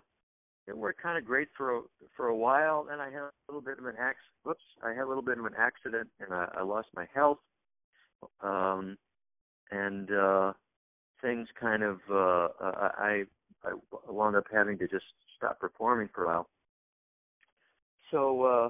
[0.67, 1.81] it worked kind of great for a,
[2.15, 2.85] for a while.
[2.89, 4.17] Then I had a little bit of an acc.
[4.43, 7.39] Whoops, I had a little bit of an accident, and I, I lost my health.
[8.41, 8.97] Um,
[9.71, 10.53] and uh,
[11.21, 13.23] things kind of uh, I,
[13.63, 13.73] I
[14.07, 15.05] wound up having to just
[15.37, 16.49] stop performing for a while.
[18.11, 18.69] So uh,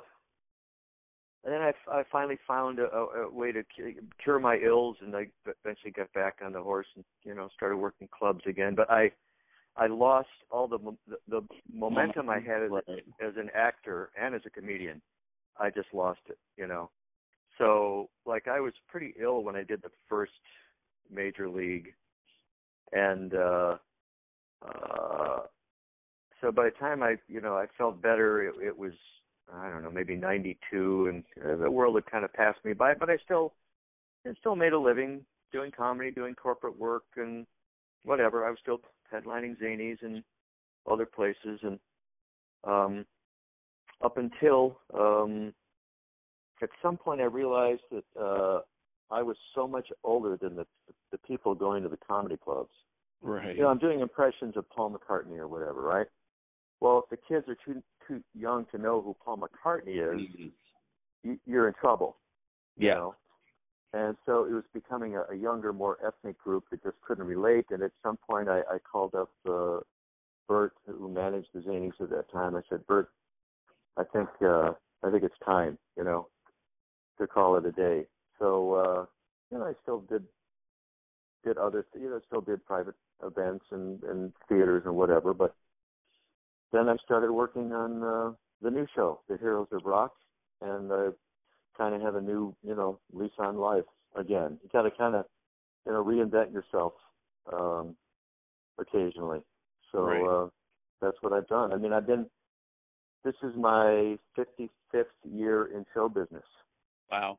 [1.44, 3.64] and then I, I finally found a, a, way to
[4.22, 5.28] cure my ills, and I
[5.64, 8.76] eventually got back on the horse and you know started working clubs again.
[8.76, 9.12] But I
[9.78, 11.42] I lost all the the, the
[11.74, 12.72] momentum I had as,
[13.22, 15.02] as an actor and as a comedian.
[15.60, 16.90] I just lost it, you know.
[17.58, 20.32] So like I was pretty ill when I did the first
[21.12, 21.94] major league
[22.92, 23.78] and uh
[24.66, 25.40] uh
[26.42, 28.94] so by the time I you know I felt better it, it was
[29.54, 32.94] I don't know maybe 92 and uh, the world had kind of passed me by
[32.94, 33.54] but I still
[34.26, 37.46] I still made a living doing comedy doing corporate work and
[38.04, 38.82] whatever I was still
[39.14, 40.24] headlining Zanies and
[40.90, 41.80] other places and
[42.64, 43.06] um
[44.04, 45.54] up until um
[46.62, 48.60] at some point I realized that uh
[49.12, 50.66] I was so much older than the
[51.12, 52.70] the people going to the comedy clubs.
[53.22, 53.56] Right.
[53.56, 56.08] You know, I'm doing impressions of Paul McCartney or whatever, right?
[56.80, 60.52] Well, if the kids are too too young to know who Paul McCartney is, Mhm.
[61.24, 62.18] you, you're in trouble.
[62.76, 62.96] You Yeah.
[62.96, 63.16] know?
[63.94, 67.66] And so it was becoming a, a younger, more ethnic group that just couldn't relate.
[67.72, 69.80] And at some point, I, I called up uh,
[70.48, 72.56] Bert, who managed the Zanies at that time.
[72.56, 73.12] I said, Bert,
[73.98, 76.28] I think uh, I think it's time, you know,
[77.18, 78.06] to call it a day.
[78.38, 79.06] So uh,
[79.52, 80.24] you know, I still did
[81.44, 85.34] did other, you know, still did private events and and theaters and whatever.
[85.34, 85.56] But
[86.72, 90.14] then I started working on uh, the new show, The Heroes of Rock,
[90.62, 91.10] and I
[91.78, 94.60] kind of have a new, you know, lease on life again.
[94.64, 95.26] You got to kind of,
[95.86, 96.94] you know, reinvent yourself
[97.54, 97.96] um,
[98.80, 99.42] occasionally.
[99.92, 100.46] So Right.
[100.46, 100.50] uh,
[101.02, 101.74] that's what I've done.
[101.74, 102.28] I mean, I've been.
[103.26, 106.46] This is my 55th year in show business.
[107.12, 107.38] Wow.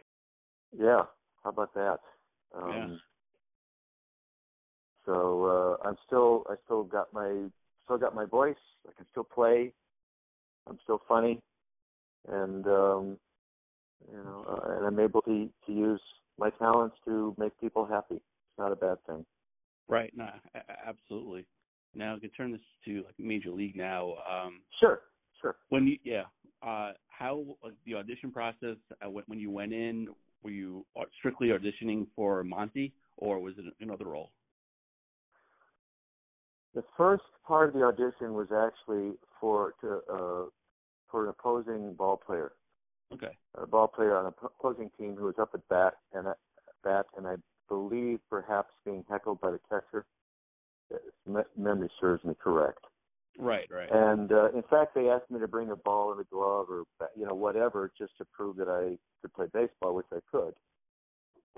[0.72, 1.04] Yeah,
[1.44, 1.98] how about that?
[2.54, 2.96] Um, Yeah.
[5.06, 5.44] So
[5.84, 7.48] uh, I'm still, I still got my,
[7.84, 8.56] still got my voice.
[8.88, 9.72] I can still play.
[10.68, 11.40] I'm still funny,
[12.28, 13.18] and um,
[14.10, 16.00] you know, uh, and I'm able to to use
[16.38, 18.16] my talents to make people happy.
[18.16, 19.24] It's not a bad thing.
[19.88, 20.12] Right.
[20.16, 20.28] No,
[20.86, 21.46] absolutely.
[21.94, 24.14] Now, I can turn this to like Major League now.
[24.30, 25.00] Um, Sure,
[25.40, 25.56] sure.
[25.70, 26.22] when you, yeah,
[26.62, 27.44] uh, how
[27.84, 30.08] the audition process uh, when, when you went in,
[30.44, 34.30] were you au- strictly auditioning for Monte, or was it another role?
[36.74, 40.44] The first part of the audition was actually for to uh,
[41.11, 42.52] for an opposing ball player.
[43.12, 43.37] Okay.
[43.61, 46.37] a ball player on an opposing team who was up at bat and at
[46.85, 47.35] bat, and I
[47.68, 50.06] believe perhaps being heckled by the catcher.
[50.90, 52.85] If memory serves me correct.
[53.38, 53.68] Right.
[53.70, 53.88] Right.
[53.90, 56.85] And uh, in fact, they asked me to bring a ball and a glove or
[57.16, 60.54] you know whatever just to prove that I could play baseball, which I could.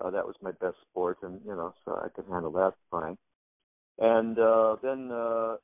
[0.03, 3.17] Uh, that was my best sport, and you know, so I could handle that fine.
[3.99, 5.57] And uh, then uh,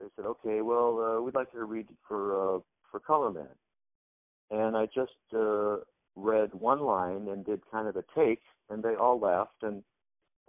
[0.00, 3.48] they said, okay, well, uh, we'd like you to read for uh, for Color Man
[4.52, 5.78] and I just uh,
[6.14, 9.82] read one line and did kind of a take, and they all laughed, and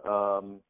[0.08, 0.60] um,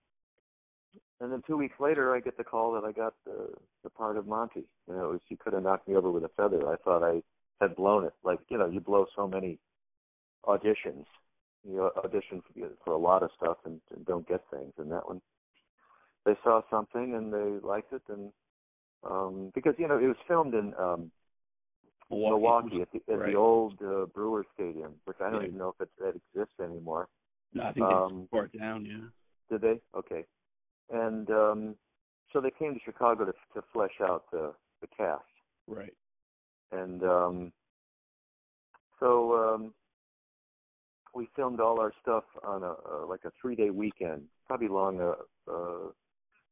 [1.20, 3.48] and then two weeks later, I get the call that I got the
[3.82, 4.64] the part of Monte.
[4.88, 6.68] You know, it was, you could have knocked me over with a feather.
[6.68, 7.22] I thought I
[7.60, 8.14] had blown it.
[8.22, 9.58] Like you know, you blow so many
[10.46, 11.06] auditions.
[11.66, 15.08] You audition for, for a lot of stuff and, and don't get things, and that
[15.08, 15.20] one
[16.24, 18.32] they saw something and they liked it, and
[19.08, 21.10] um, because you know it was filmed in um,
[22.10, 23.32] Milwaukee at the at Right.
[23.32, 25.48] the old uh, Brewer Stadium, which I don't Yeah.
[25.48, 27.08] even know if it that exists anymore.
[27.52, 28.84] No, I think they um, tore it down.
[28.84, 29.08] Yeah.
[29.50, 29.80] Did they?
[29.96, 30.24] Okay.
[30.90, 31.76] And um
[32.32, 35.22] so they came to Chicago to to flesh out the the cast.
[35.66, 35.94] Right.
[36.72, 37.52] And um
[39.00, 39.74] so um
[41.14, 45.14] we filmed all our stuff on a, a like a 3-day weekend, probably long uh,
[45.50, 45.90] uh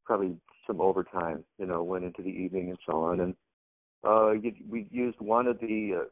[0.04, 0.36] probably
[0.66, 3.34] some overtime, you know, went into the evening and so on and
[4.04, 4.32] uh
[4.68, 6.04] we used one of the uh,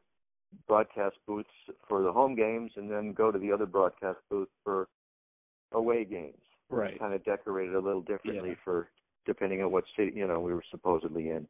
[0.66, 1.48] broadcast booths
[1.88, 4.88] for the home games and then go to the other broadcast booth for
[5.72, 6.38] away games.
[6.68, 6.98] Right.
[6.98, 8.54] Kind of decorated a little differently Yeah.
[8.64, 8.88] for
[9.26, 11.46] depending on what city you know we were supposedly in.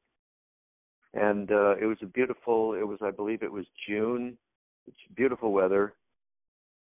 [1.14, 4.38] And uh it was a beautiful it was I believe it was June.
[4.87, 5.94] It's beautiful weather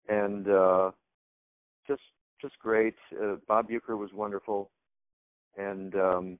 [0.07, 0.91] and uh
[1.87, 2.01] just
[2.41, 2.95] just great.
[3.21, 4.71] Uh, Bob Uecker was wonderful.
[5.57, 6.39] And um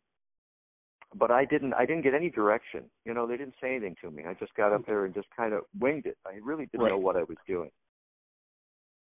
[1.16, 2.84] but I didn't I didn't get any direction.
[3.06, 4.24] You know, they didn't say anything to me.
[4.28, 6.18] I just got up there and just kind of winged it.
[6.26, 7.72] I really didn't know what I was doing.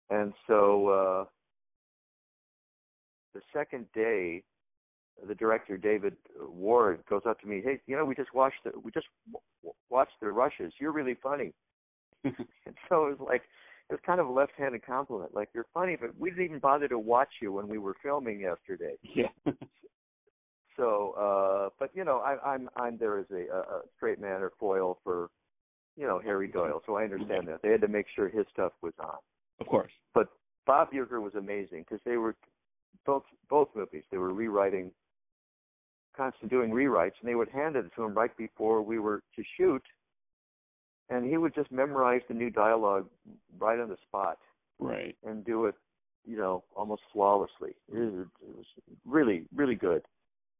[0.09, 1.25] And so uh
[3.33, 4.43] the second day
[5.27, 8.71] the director David Ward goes up to me, "Hey, you know, we just watched the
[8.79, 10.73] we just w- w- watched the rushes.
[10.79, 11.53] You're really funny."
[12.23, 13.41] and so it was like
[13.89, 15.33] it was kind of a left-handed compliment.
[15.33, 18.41] Like you're funny, but we didn't even bother to watch you when we were filming
[18.41, 18.95] yesterday.
[19.03, 19.29] yeah.
[20.77, 24.41] So, uh, but you know, I, I'm I'm there as a, a a straight man
[24.41, 25.29] or foil for,
[25.97, 26.81] you know, Harry Doyle.
[26.85, 29.17] So I understand that they had to make sure his stuff was on.
[29.59, 29.91] of course.
[30.13, 30.27] But
[30.65, 32.35] Bob Uecker was amazing because they were
[33.05, 34.03] both both movies.
[34.11, 34.91] They were rewriting,
[36.15, 39.43] constantly doing rewrites, and they would hand it to him right before we were to
[39.57, 39.83] shoot,
[41.09, 43.07] and he would just memorize the new dialogue
[43.59, 44.37] right on the spot
[44.79, 45.15] Right.
[45.25, 45.75] and do it,
[46.25, 47.75] you know, almost flawlessly.
[47.91, 48.65] It was, it was
[49.05, 50.03] really, really good.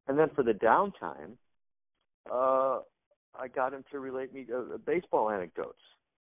[0.07, 1.33] And then for the downtime,
[2.31, 2.81] uh,
[3.39, 5.81] I got him to relate me uh, baseball anecdotes.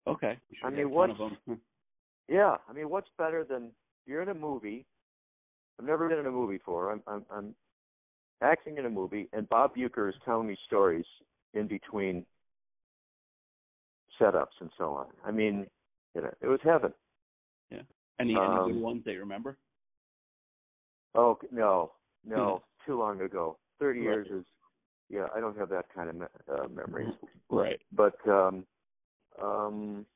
[0.06, 0.38] Okay.
[0.50, 1.60] You I mean, get a ton of what's-
[2.28, 3.70] Yeah, I mean, what's better than
[4.06, 4.86] you're in a movie?
[5.78, 6.92] I've never been in a movie before.
[6.92, 7.54] I'm I'm, I'm
[8.42, 11.06] acting in a movie, and Bob Uecker is telling me stories
[11.54, 12.24] in between
[14.20, 15.06] setups and so on.
[15.24, 15.66] I mean,
[16.14, 16.92] you know, it was heaven.
[17.70, 17.82] Yeah.
[18.20, 19.56] Any any Um, good ones that you remember?
[21.14, 21.92] Oh no,
[22.24, 23.56] no, too long ago.
[23.80, 24.04] Thirty Right.
[24.04, 24.44] years is,
[25.08, 27.08] yeah, I don't have that kind of me- uh, memory.
[27.50, 27.80] Right.
[27.92, 28.64] But um,
[29.42, 30.06] um,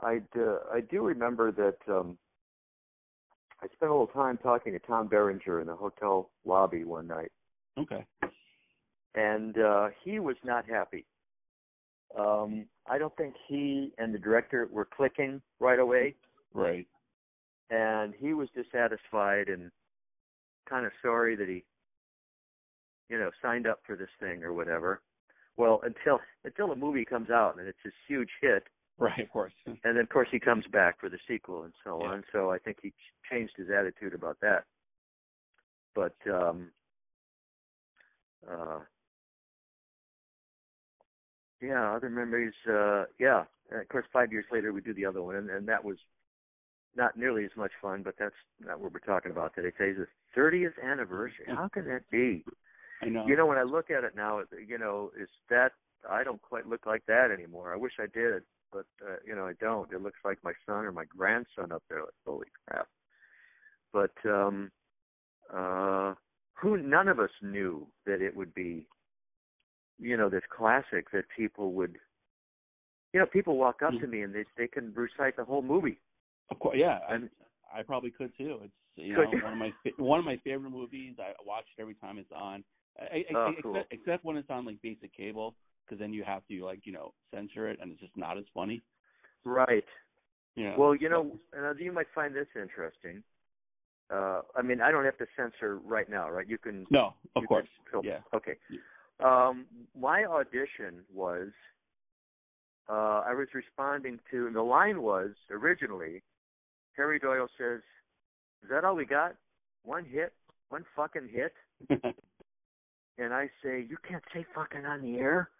[0.00, 2.18] I uh, I do remember that um
[3.62, 7.32] I spent a little time talking to Tom Berenger in the hotel lobby one night,
[7.78, 8.04] Okay.
[9.14, 11.06] and uh he was not happy.
[12.18, 16.14] Um I don't think he and the director were clicking right away,
[16.54, 16.86] Right.
[17.70, 19.70] and he was dissatisfied and
[20.68, 21.64] kind of sorry that he
[23.08, 25.00] you know signed up for this thing or whatever.
[25.56, 28.64] Well, until until a movie comes out and it's this huge hit,
[28.98, 29.20] Right.
[29.20, 29.52] Of course.
[29.66, 32.08] and then of course he comes back for the sequel and so Yeah.
[32.08, 32.24] on.
[32.32, 32.92] So I think he
[33.30, 34.64] changed his attitude about that.
[35.94, 36.70] But um
[38.48, 38.80] uh
[41.60, 43.44] yeah, other memories uh yeah.
[43.70, 45.98] And of course five years later we do the other one and, and that was
[46.96, 49.70] not nearly as much fun, but that's not what we're talking about today.
[49.70, 51.46] Today's the thirtieth anniversary.
[51.46, 52.44] How can that be?
[53.02, 53.26] I know.
[53.26, 55.72] You know, when I look at it now, it- you know, is that
[56.08, 57.72] I don't quite look like that anymore.
[57.72, 59.90] I wish I did, but uh, you know, I don't.
[59.92, 62.00] It looks like my son or my grandson up there.
[62.00, 62.88] Like, holy crap!
[63.92, 64.70] But um,
[65.52, 66.14] uh,
[66.54, 66.76] who?
[66.78, 68.86] None of us knew that it would be,
[69.98, 71.96] you know, this classic that people would.
[73.14, 75.98] You know, people walk up to me and they they can recite the whole movie.
[76.50, 76.76] Of course.
[76.78, 76.98] Yeah.
[77.08, 77.30] I, And
[77.74, 78.60] I probably could too.
[78.64, 81.14] It's you know one of my one of my favorite movies.
[81.18, 82.62] I watch it every time it's on.
[82.98, 83.84] I, I, Oh, except, cool.
[83.90, 87.12] except when it's on like basic cable, because then you have to like you know
[87.34, 88.82] censor it, and it's just not as funny.
[89.44, 89.84] right.
[90.56, 90.74] Know.
[90.76, 93.22] Well, you know, and you might find this interesting.
[94.12, 96.48] Uh, I mean, I don't have to censor right now, right?
[96.48, 96.84] You can.
[96.90, 97.68] no, of course.
[98.02, 98.18] Yeah.
[98.34, 98.56] Okay.
[99.22, 99.66] Um,
[99.98, 101.48] my audition was.
[102.88, 106.22] Uh, I was responding to, and the line was originally,
[106.96, 107.82] Harry Doyle says,
[108.64, 109.36] "Is that all we got?
[109.84, 110.32] One hit,
[110.70, 111.52] one fucking hit."
[113.18, 115.50] and I say, "You can't say fucking on the air."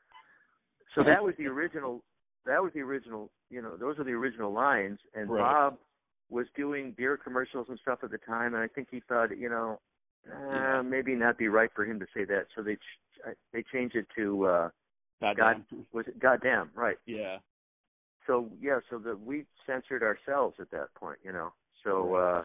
[0.94, 2.02] So that was the original.
[2.46, 3.30] That was the original.
[3.50, 4.98] You know, those are the original lines.
[5.14, 5.40] And Right.
[5.40, 5.78] Bob
[6.30, 9.48] was doing beer commercials and stuff at the time, and I think he thought, you
[9.48, 9.80] know,
[10.30, 12.46] uh, maybe not be right for him to say that.
[12.54, 14.70] So they ch- uh, they changed it to uh
[15.20, 15.66] Goddamn.
[15.92, 16.98] was it goddamn right.
[17.06, 17.38] Yeah.
[18.26, 21.52] So yeah, so that we censored ourselves at that point, you know.
[21.82, 22.14] So.
[22.14, 22.44] uh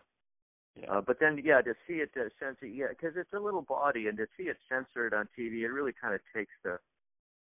[0.75, 0.91] Yeah.
[0.91, 4.07] uh, but then, yeah, to see it uh, censored, yeah, because it's a little body,
[4.07, 6.79] and to see it censored on TV, it really kind of takes the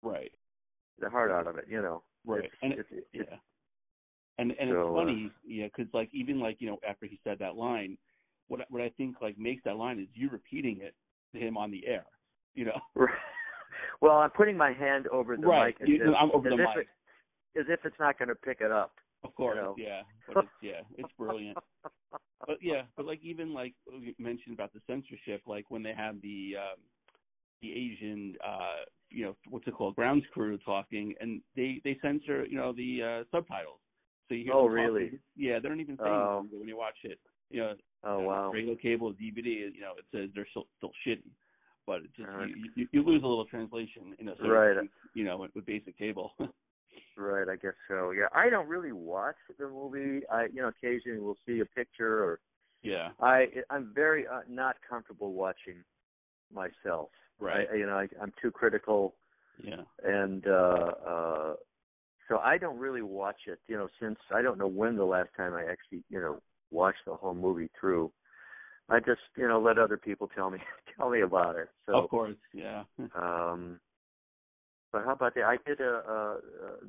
[0.01, 0.31] right.
[0.99, 2.03] the heart out of it, you know.
[2.25, 2.45] Right.
[2.45, 3.37] It's, and it, it's, it's, yeah.
[4.37, 7.19] And and So, it's uh, funny, yeah, because like even like you know after he
[7.23, 7.97] said that line,
[8.47, 10.95] what what I think like makes that line is you repeating it
[11.33, 12.05] to him on the air.
[12.55, 12.79] You know.
[12.95, 13.13] Right.
[14.01, 15.75] well, I'm putting my hand over the right.
[15.79, 16.87] mic as, You- if, I'm over as, the if mic.
[17.55, 18.93] it, as if it's not going to pick it up.
[19.23, 19.57] Of course.
[19.57, 19.75] know.
[19.77, 20.01] Yeah.
[20.27, 21.57] But it's, yeah, it's brilliant.
[22.45, 26.21] but yeah, but like even like you mentioned about the censorship, like when they have
[26.21, 26.79] the um
[27.61, 32.45] the Asian uh you know, what's it called, grounds crew talking and they they censor,
[32.45, 33.79] you know, the uh subtitles.
[34.27, 35.05] So you hear Oh, really?
[35.05, 35.19] talking.
[35.37, 36.39] Yeah, they don't even say Oh.
[36.39, 37.19] anything when you watch it.
[37.49, 38.51] You know, Oh wow.
[38.53, 41.31] regular cable DVD, you know, it says they're still still shitty.
[41.85, 44.89] But it just Uh, you, you, you lose a little translation in a certain, Right.
[45.13, 46.33] you know, with, with basic cable.
[47.15, 48.11] Right, I guess so.
[48.11, 50.25] Yeah, I don't really watch the movie.
[50.31, 52.39] I, you know, occasionally we'll see a picture, or
[52.83, 53.09] yeah.
[53.19, 55.83] I, I'm very uh, not comfortable watching
[56.53, 57.09] myself.
[57.39, 57.67] Right.
[57.71, 59.15] I, you know, I, I'm too critical,
[59.63, 59.81] Yeah.
[60.03, 61.53] and uh uh
[62.27, 63.59] so I don't really watch it.
[63.67, 67.05] You know, since I don't know when the last time I actually, you know, watched
[67.05, 68.11] the whole movie through.
[68.89, 70.59] I just, you know, let other people tell me
[70.97, 71.69] tell me about it.
[71.85, 72.35] So of course.
[72.53, 72.83] Yeah.
[73.15, 73.79] um,
[74.97, 75.43] but how about that?
[75.43, 76.35] I did a, uh,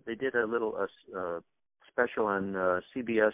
[0.06, 1.40] they did a little uh, uh,
[1.92, 3.32] special on uh, CBS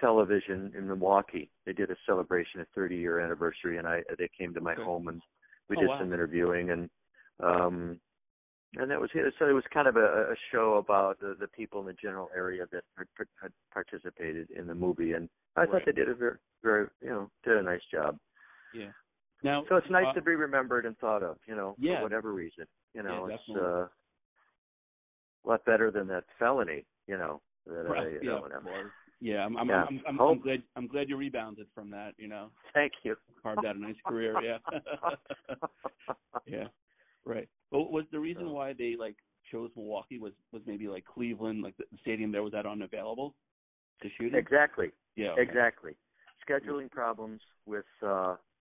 [0.00, 1.50] television in Milwaukee.
[1.64, 4.82] They did a celebration, a 30 year anniversary, and I they came to my Okay.
[4.82, 5.22] home and
[5.68, 5.98] we Oh, did wow.
[5.98, 6.90] some interviewing and
[7.42, 8.00] um
[8.76, 9.34] and that was it.
[9.38, 10.00] So it was kind of a,
[10.32, 13.06] a show about the, the people in the general area that had,
[13.42, 17.30] had participated in the movie, and I thought they did a very, very, you know,
[17.44, 18.18] did a nice job.
[18.72, 18.92] Yeah.
[19.42, 21.96] Now, So it's nice uh, to be remembered and thought of, you know, Yeah.
[21.96, 22.66] for whatever reason.
[22.94, 23.68] You know, Yeah, it's definitely.
[23.68, 23.88] uh,
[25.44, 27.40] a lot better than that felony, you know.
[27.66, 28.92] That right, I, yeah, uh, of course.
[29.20, 29.84] yeah, I'm, I'm, Yeah.
[29.84, 32.14] I'm, I'm, I'm glad, I'm glad you rebounded from that.
[32.18, 33.16] You know, Thank you.
[33.42, 34.36] carved out a nice career.
[34.42, 34.58] Yeah,
[36.46, 36.66] yeah,
[37.24, 37.48] right.
[37.70, 39.16] Well, was the reason why they like
[39.50, 43.34] chose Milwaukee was was maybe like Cleveland, like the, stadium there was that unavailable
[44.02, 44.38] to shoot it?
[44.38, 44.90] exactly.
[45.16, 45.42] Yeah, okay.
[45.42, 45.92] Exactly.
[46.48, 48.36] Scheduling problems with uh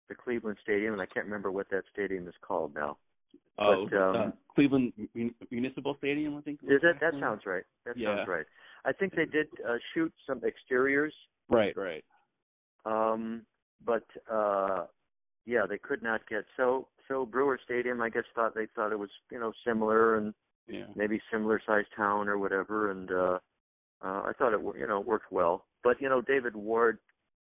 [0.09, 2.97] the Cleveland Stadium, and I can't remember what that stadium is called now.
[3.59, 6.59] Oh, but, um, uh, Cleveland Mun- Municipal Stadium, I think.
[6.63, 7.63] Is that that sounds right?
[7.85, 8.15] That Yeah.
[8.17, 8.45] sounds right.
[8.85, 11.13] I think they did uh, shoot some exteriors,
[11.49, 12.03] right, right.
[12.85, 13.45] um,
[13.85, 14.87] but uh
[15.45, 18.01] yeah, they could not get so so Brewer Stadium.
[18.01, 20.33] I guess thought they thought it was you know similar and
[20.67, 23.39] Yeah, maybe similar sized town or whatever, and uh
[24.03, 26.99] Uh, I thought it you know worked well, but you know David Ward,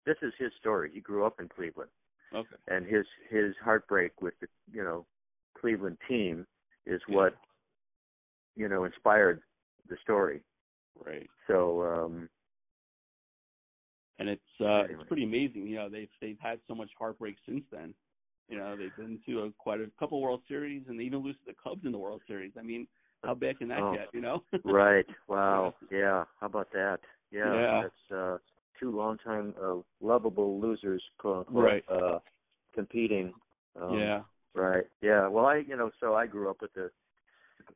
[0.05, 0.91] this is his story.
[0.93, 1.91] He grew up in Cleveland,
[2.34, 2.56] Okay.
[2.68, 5.06] and his his heartbreak with the you know
[5.60, 6.46] Cleveland team
[6.86, 7.36] is what
[8.56, 9.42] you know inspired
[9.90, 10.42] the story.
[11.06, 11.30] Right.
[11.48, 12.30] So um
[14.20, 14.94] And it's uh Anyway.
[14.94, 15.68] it's pretty amazing.
[15.68, 17.94] You know, they've they've had so much heartbreak since then.
[18.48, 21.36] You know, they've been to a, quite a couple World Series and they even lose
[21.36, 22.52] to the Cubs in the World Series.
[22.60, 22.88] I mean,
[23.24, 23.94] how bad can that Oh.
[23.94, 24.44] get, you know?
[24.64, 25.06] right.
[25.28, 25.76] Wow.
[25.92, 26.26] Yeah.
[26.40, 27.00] How about that?
[27.32, 27.54] Yeah.
[27.56, 27.82] Yeah.
[27.84, 28.38] That's uh
[28.80, 31.84] two longtime uh, lovable losers quote unquote Right.
[31.90, 32.20] uh
[32.74, 33.34] competing.
[33.80, 34.22] Um, yeah.
[34.54, 34.86] Right.
[35.02, 35.28] Yeah.
[35.28, 36.92] Well, I you know so I grew up with the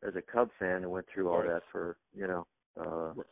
[0.08, 1.50] as a Cub fan and went through all Right.
[1.50, 2.48] that for you know
[2.80, 3.28] uh Right.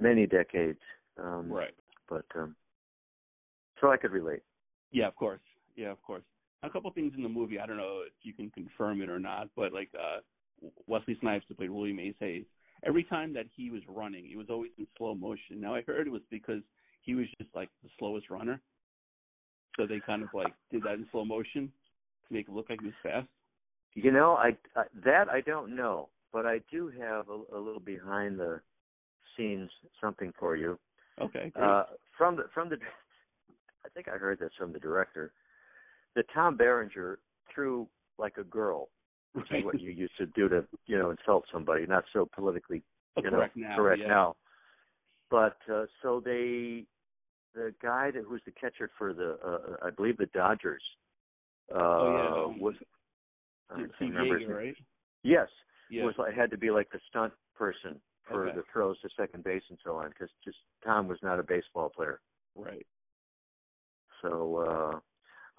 [0.00, 0.80] many decades.
[1.18, 1.74] Um, Right.
[2.08, 2.56] But um
[3.80, 4.42] so I could relate.
[4.90, 5.40] Yeah, of course.
[5.76, 6.24] Yeah, of course.
[6.62, 7.58] A couple things in the movie.
[7.58, 10.20] I don't know if you can confirm it or not, but like uh
[10.86, 12.44] Wesley Snipes, who played William Mays Hayes,
[12.84, 15.60] every time that he was running, it was always in slow motion.
[15.60, 16.62] Now I heard it was because
[17.02, 18.60] he was just like the slowest runner,
[19.76, 21.72] so they kind of like did that in slow motion
[22.28, 23.28] to make it look like he was fast.
[23.94, 27.80] You know, I, I that I don't know, but I do have a, a little
[27.80, 28.60] behind the
[29.36, 29.70] scenes
[30.00, 30.78] something for you.
[31.20, 31.50] Okay.
[31.54, 31.64] Great.
[31.64, 31.84] Uh,
[32.16, 32.76] from the from the,
[33.84, 35.32] I think I heard this from the director.
[36.16, 37.18] that Tom Berenger
[37.54, 37.86] threw
[38.18, 38.88] like a girl,
[39.32, 39.60] which Right.
[39.60, 41.86] is what you used to do to you know insult somebody.
[41.86, 42.82] Not so politically
[43.16, 43.76] Oh, you correct know now.
[43.76, 44.08] correct yeah.
[44.08, 44.36] now.
[45.30, 46.84] But uh, so they,
[47.54, 50.82] the guy that who's the catcher for the, uh, I believe the Dodgers,
[51.72, 52.74] uh, Oh, yeah, was.
[53.70, 54.74] I Steve can't remember Yeager, right?
[55.22, 55.48] Yes,
[55.90, 56.04] Yeah.
[56.04, 58.56] was like had to be like the stunt person for Okay.
[58.56, 61.88] the throws to second base and so on because just Tom was not a baseball
[61.88, 62.20] player.
[62.56, 62.86] right.
[64.22, 64.98] So uh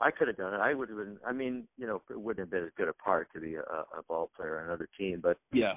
[0.01, 0.57] I could have done it.
[0.59, 1.17] I would have been.
[1.25, 3.61] I mean, you know, it wouldn't have been as good a part to be a,
[3.61, 5.75] a ball player on another team, but Yeah.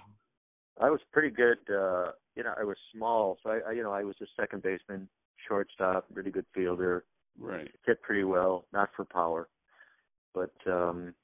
[0.81, 1.59] I was pretty good.
[1.71, 4.63] uh You know, I was small, so I, I you know, I was a second
[4.63, 5.09] baseman,
[5.47, 7.05] shortstop, really good fielder,
[7.39, 7.71] Right.
[7.85, 9.49] hit pretty well, not for power,
[10.33, 11.15] but um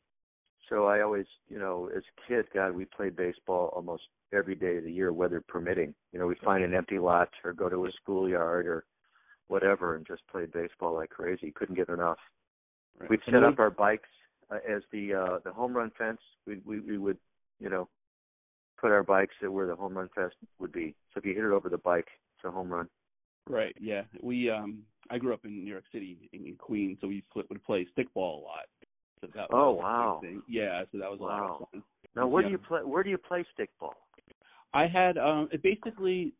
[0.68, 4.76] so I always, you know, as a kid, God, we played baseball almost every day
[4.76, 5.92] of the year, weather permitting.
[6.12, 8.84] You know, we'd find an empty lot or go to a schoolyard or
[9.48, 11.51] whatever and just played baseball like crazy.
[11.51, 12.18] Couldn't get enough.
[13.01, 13.11] Right.
[13.11, 14.09] We'd set what- up our bikes
[14.51, 16.20] uh, as the uh the home run fence.
[16.46, 17.18] We we we would,
[17.59, 17.88] you know,
[18.80, 20.94] put our bikes at where the home run fence would be.
[21.12, 22.88] So if you hit it over the bike, it's a home run.
[23.48, 23.74] Right.
[23.80, 24.03] Yeah.
[24.22, 27.42] We um I grew up in New York City in, in Queens, so we pl-
[27.51, 28.66] would play stickball a lot.
[29.20, 30.18] So that, Oh, was big wow.
[30.22, 30.42] thing.
[30.48, 30.82] Yeah.
[30.92, 31.59] So that was a lot Wow.
[31.62, 31.82] of fun.
[32.16, 32.48] Now, where Yeah.
[32.48, 32.80] do you play?
[32.84, 33.94] Where do you play stickball?
[34.72, 36.32] I had um it basically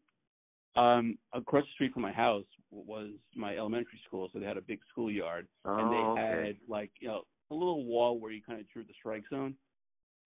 [0.77, 4.63] um across the street from my house was my elementary school, so they had a
[4.63, 6.43] big schoolyard Oh, and they okay.
[6.47, 9.55] had like you know a little wall where you kind of drew the strike zone.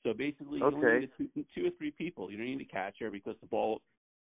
[0.05, 0.77] So basically, you Okay.
[0.77, 2.31] only needed two, two or three people.
[2.31, 3.81] You don't need a catcher because the ball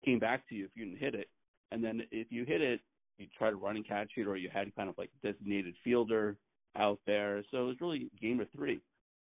[0.04, 1.28] came back to you if you didn't hit it.
[1.70, 2.80] And then if you hit it,
[3.18, 6.36] you try to run and catch it, or you had kind of like designated fielder
[6.76, 7.44] out there.
[7.52, 8.80] So it was really game of three.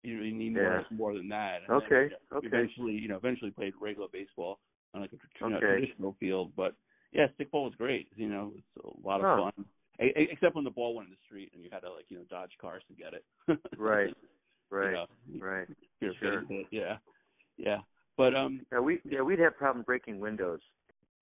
[0.02, 0.98] You really need more Yeah.
[0.98, 1.60] more than that.
[1.68, 2.48] And Okay, then, okay.
[2.48, 4.60] Eventually, you know, eventually played regular baseball
[4.94, 6.52] on like a you know, traditional field.
[6.56, 6.76] But
[7.12, 8.08] yeah, stickball was great.
[8.16, 9.52] You know, it's a lot of Huh.
[9.56, 9.66] fun.
[10.00, 12.18] A- except when the ball went in the street and you had to like you
[12.18, 13.26] know dodge cars to get it.
[13.78, 14.14] Right.
[14.72, 14.94] You Right.
[14.94, 15.06] know,
[15.38, 15.68] Right.
[16.22, 16.44] Sure.
[16.72, 16.98] Yeah.
[17.58, 17.80] Yeah.
[18.16, 18.66] But um.
[18.72, 20.62] Yeah, we yeah we'd have problem breaking windows.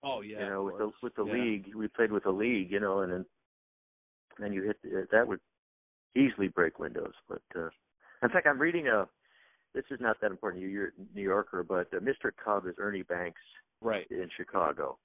[0.04, 0.44] Oh yeah.
[0.44, 1.32] you know, with the with the Yeah.
[1.32, 3.26] league, we played with the league, you know, and then
[4.38, 5.40] then you hit the, that would
[6.14, 7.12] easily break windows.
[7.28, 7.70] But uh
[8.22, 9.08] in fact, I'm reading a.
[9.74, 10.62] This is not that important.
[10.62, 12.30] You're a New Yorker, but uh, Mr.
[12.42, 13.40] Cub is Ernie Banks
[13.82, 14.06] Right.
[14.10, 14.98] in Chicago,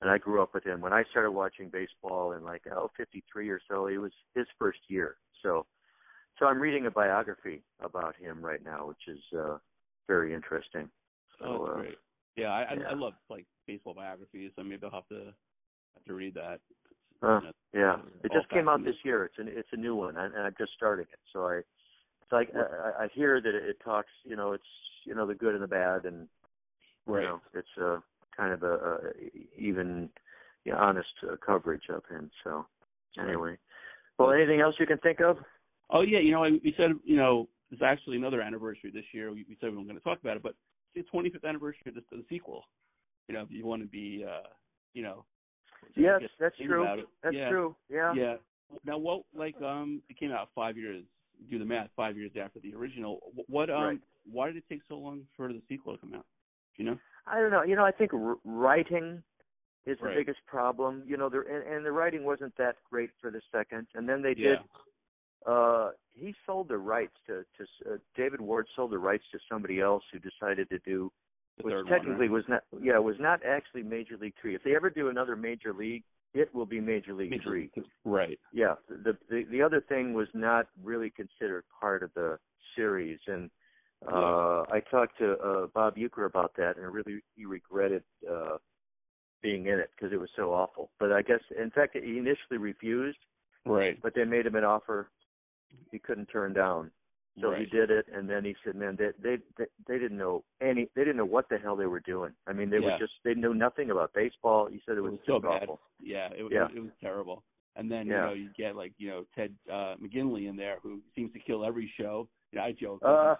[0.00, 0.80] and I grew up with him.
[0.80, 4.80] When I started watching baseball in like oh 53 or so, it was his first
[4.88, 5.16] year.
[5.42, 5.66] So,
[6.38, 9.58] so I'm reading a biography about him right now, which is uh
[10.08, 10.88] very interesting.
[11.38, 11.98] So, Oh, uh, great.
[12.36, 12.82] Yeah, I, yeah.
[12.88, 15.26] I I love like baseball biographies, so maybe I'll have to
[15.94, 16.60] have to read that.
[17.22, 17.40] Uh,
[17.72, 19.24] Yeah, it just came out this year.
[19.24, 21.18] It's an it's a new one, and, and I'm just starting it.
[21.32, 21.60] So I,
[22.26, 24.64] it's like I, I hear that it, talks, you know, it's
[25.04, 26.28] you know the good and the bad, and
[27.06, 27.22] Right.
[27.22, 28.02] you know it's a
[28.36, 28.98] kind of a, a
[29.56, 30.10] even,
[30.64, 32.30] you know, honest uh, coverage of him.
[32.42, 32.66] So
[33.16, 33.56] anyway,
[34.18, 35.38] well, anything else you can think of?
[35.90, 39.30] Oh yeah, you know, I, we said you know there's actually another anniversary this year.
[39.30, 40.54] We, we said we weren't going to talk about it, but
[40.96, 42.64] it's the 25th anniversary of the, the sequel.
[43.28, 44.48] You know, if you want to be, uh,
[44.94, 45.24] you know,
[45.94, 46.86] Yes, that's true.
[47.22, 47.48] That's yeah.
[47.48, 47.76] true.
[47.88, 48.14] Yeah.
[48.14, 48.34] Yeah.
[48.84, 51.04] Now, what like um it came out five years.
[51.50, 51.90] Do the math.
[51.96, 53.20] Five years after the original.
[53.48, 54.00] What um Right.
[54.30, 56.26] why did it take so long for the sequel to come out?
[56.76, 56.98] Do you know?
[57.26, 57.62] I don't know.
[57.62, 59.22] You know, I think r- writing
[59.84, 60.16] is the Right.
[60.16, 61.02] biggest problem.
[61.06, 64.22] You know, there and, and the writing wasn't that great for the second, and then
[64.22, 64.58] they did
[65.46, 69.80] uh he sold the rights to to uh, David Ward sold the rights to somebody
[69.80, 71.12] else who decided to do
[71.58, 74.54] The which technically one, was not yeah was not actually Major League Three.
[74.54, 76.02] If they ever do another Major League,
[76.34, 77.40] it will be Major League?
[77.42, 77.70] Three.
[78.04, 78.38] Right.
[78.52, 82.38] Yeah, the, the the other thing was not really considered part of the
[82.74, 83.50] series, and
[84.12, 88.58] uh I talked to uh Bob Uecker about that, and he really he regretted uh
[89.42, 90.90] being in it because it was so awful.
[90.98, 93.18] But I guess in fact he initially refused,
[93.64, 94.00] Right.
[94.02, 95.08] but they made him an offer
[95.90, 96.90] he couldn't turn down.
[97.40, 97.60] So right.
[97.60, 100.88] he did it, and then he said, "Man, they they they, they didn't know any.
[100.94, 102.32] They didn't know what the hell they were doing.
[102.46, 102.92] I mean, they Yeah.
[102.94, 105.62] were just they knew nothing about baseball." He said it It was, was so bad.
[105.64, 105.80] awful.
[106.00, 106.64] Yeah, it, Yeah.
[106.66, 107.42] It, it was terrible.
[107.76, 108.14] And then Yeah.
[108.14, 111.38] you know you get like you know Ted uh McGinley in there who seems to
[111.40, 112.26] kill every show.
[112.52, 113.02] You know, I joke.
[113.04, 113.34] Uh,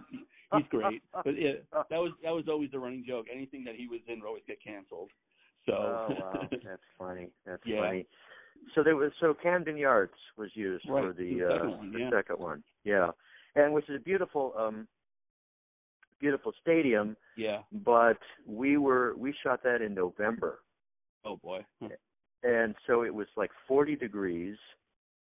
[0.52, 3.26] he's great, but yeah, that was that was always the running joke.
[3.34, 5.08] Anything that he was in would always get canceled.
[5.64, 7.30] So oh wow, that's funny.
[7.46, 7.80] That's Yeah.
[7.80, 8.06] funny.
[8.74, 11.92] So there was so Camden Yards was used for Right, the, the uh, second one,
[11.92, 12.10] the yeah.
[12.10, 12.62] second one.
[12.84, 13.10] Yeah,
[13.56, 14.86] and which is a beautiful, um,
[16.20, 17.16] beautiful stadium.
[17.36, 17.62] yeah.
[17.72, 20.60] But we were we shot that in November,
[21.24, 21.64] Oh boy.
[22.44, 24.56] And so it was like 40 degrees.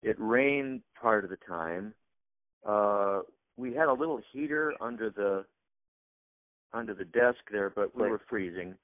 [0.03, 1.93] It rained part of the time.
[2.67, 3.21] Uh,
[3.59, 5.45] we had a little heater under the
[6.73, 8.11] under the desk there, but we Right.
[8.13, 8.75] were freezing.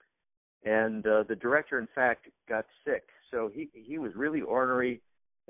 [0.65, 5.01] And uh, the director, in fact, got sick, so he he was really ornery,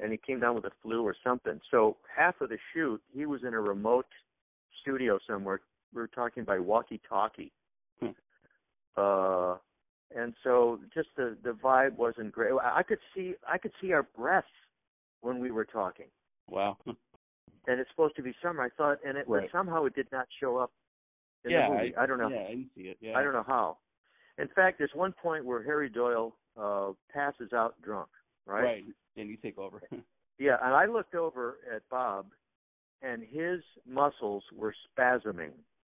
[0.00, 1.60] and he came down with a flu or something.
[1.70, 4.06] So half of the shoot, he was in a remote
[4.82, 5.60] studio somewhere.
[5.94, 7.52] We were talking by walkie-talkie.
[8.00, 8.08] Hmm.
[8.96, 9.56] Uh,
[10.14, 12.52] and so just the the vibe wasn't great.
[12.62, 14.44] I I could see I could see our breath
[15.20, 16.06] when we were talking,
[16.48, 16.78] Wow.
[16.86, 16.96] and
[17.80, 18.62] it's supposed to be summer.
[18.62, 19.52] I thought, and it but Right.
[19.52, 20.70] somehow it did not show up.
[21.44, 21.68] In yeah.
[21.68, 21.96] the movie.
[21.96, 22.28] I, don't know.
[22.28, 22.96] Yeah, I didn't see it.
[23.00, 23.16] Yeah.
[23.16, 23.78] I don't know how.
[24.38, 28.08] In fact, there's one point where Harry Doyle uh passes out drunk,
[28.48, 28.64] right?
[28.64, 28.84] Right.
[29.16, 29.82] And you take over.
[30.40, 32.26] Yeah, and I looked over at Bob,
[33.02, 35.50] and his muscles were spasming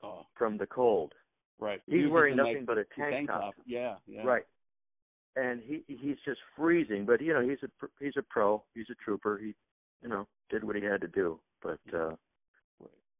[0.03, 0.27] oh.
[0.37, 1.13] from the cold.
[1.59, 1.81] Right.
[1.87, 3.55] He's was wearing nothing like, but a the tank, top.
[3.67, 3.97] Yeah.
[4.07, 4.23] Yeah.
[4.23, 4.45] Right.
[5.35, 8.95] And he he's just freezing, but you know he's a he's a pro, he's a
[9.05, 9.39] trooper.
[9.39, 9.55] He
[10.03, 12.15] you know did what he had to do, but uh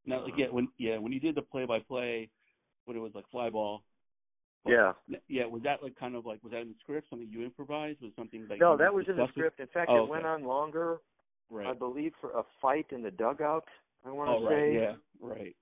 [0.05, 2.29] Now, like, yeah, when yeah, when you did the play-by-play,
[2.85, 3.83] when it was like fly ball.
[4.65, 4.93] Yeah.
[5.27, 7.09] Yeah, was that like kind of like was that in the script?
[7.09, 8.01] Something you improvised?
[8.01, 9.59] Was something like No, that was in the script.
[9.59, 10.99] In fact, Oh, it went on longer,
[11.55, 13.65] I believe, for a fight in the dugout.
[14.05, 14.55] I want to Oh, say.
[14.55, 14.73] right.
[14.73, 14.93] Yeah.
[15.21, 15.55] Right.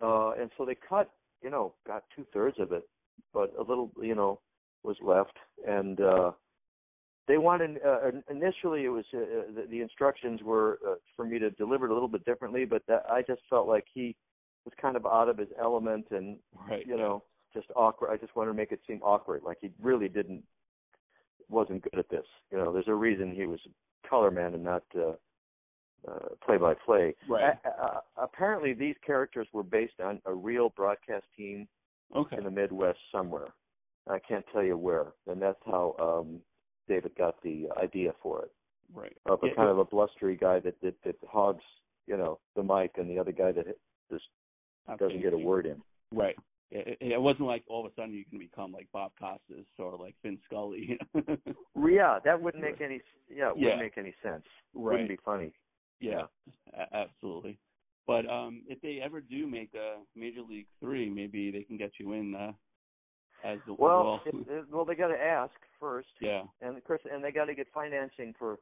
[0.00, 1.10] Uh, and so they cut,
[1.42, 2.88] you know, got two thirds of it,
[3.32, 4.40] but a little, you know,
[4.82, 5.36] was left.
[5.66, 6.32] And uh,
[7.28, 9.22] they wanted uh, initially it was uh, uh,
[9.54, 12.82] the, the instructions were uh, for me to deliver it a little bit differently, but
[12.88, 14.16] that, I just felt like he
[14.64, 16.84] was kind of out of his element and Right.
[16.86, 17.22] you know
[17.52, 18.10] just awkward.
[18.10, 20.42] I just wanted to make it seem awkward, like he really didn't
[21.48, 22.24] wasn't good at this.
[22.50, 23.60] You know, there's a reason he was
[24.08, 25.12] color man and not uh,
[26.08, 27.14] uh, play-by-play.
[27.28, 27.54] Right.
[27.64, 31.68] Uh, apparently, these characters were based on a real broadcast team
[32.14, 32.36] Okay.
[32.36, 33.48] in the Midwest somewhere.
[34.08, 36.40] I can't tell you where, and that's how um,
[36.88, 38.52] David got the idea for it.
[38.92, 39.16] Right.
[39.26, 41.64] Of a Yeah, kind of a blustery guy that, that that hogs,
[42.06, 43.66] you know, the mic, and the other guy that
[44.10, 44.24] just
[44.90, 44.96] okay.
[45.02, 45.80] doesn't get a word in.
[46.12, 46.36] Right.
[46.74, 49.66] It, it, it wasn't like all of a sudden you can become like Bob Costas
[49.78, 50.98] or like Vin Scully.
[51.76, 53.00] Yeah, that wouldn't make any.
[53.28, 53.64] Yeah, it Yeah.
[53.76, 54.44] wouldn't make any sense.
[54.74, 54.92] Right.
[54.92, 55.52] Wouldn't be funny.
[56.00, 56.22] yeah,
[56.74, 57.58] a- absolutely.
[58.06, 61.92] But um if they ever do make a Major League Three, maybe they can get
[62.00, 62.52] you in uh,
[63.44, 64.20] as the Well, well.
[64.24, 66.42] if, if, well, they got to ask first, yeah.
[66.62, 68.58] and of course, and they got to get financing for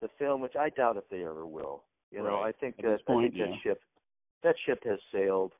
[0.00, 1.84] the film, which I doubt if they ever will.
[2.10, 3.46] You know, I think At that I think yeah.
[3.46, 3.80] that ship
[4.44, 5.52] that ship has sailed.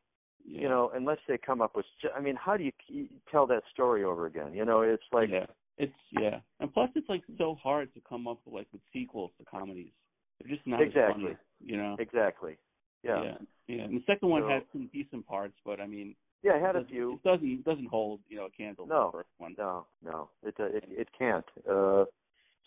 [0.44, 1.86] You know, unless they come up with.
[2.16, 4.52] I mean, how do you tell that story over again?
[4.54, 5.46] You know, it's like yeah.
[5.78, 9.30] It's yeah, and plus it's like so hard to come up with like with sequels
[9.38, 9.92] to comedies.
[10.40, 11.24] They're just not Exactly.
[11.24, 11.96] funny, you know.
[11.98, 12.56] exactly.
[13.02, 13.34] Yeah, yeah,
[13.68, 13.82] yeah.
[13.84, 16.52] And the second one So- had some decent parts, but I mean, yeah.
[16.54, 17.14] I had a few.
[17.14, 19.06] It doesn't it doesn't hold you know a candle No.
[19.06, 19.54] to the first one.
[19.58, 21.46] No, no, it uh, it it can't.
[21.68, 22.04] Uh,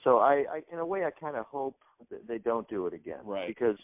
[0.03, 1.77] so I, I, in a way, I kind of hope
[2.09, 3.47] that they don't do it again, Right.
[3.47, 3.77] Because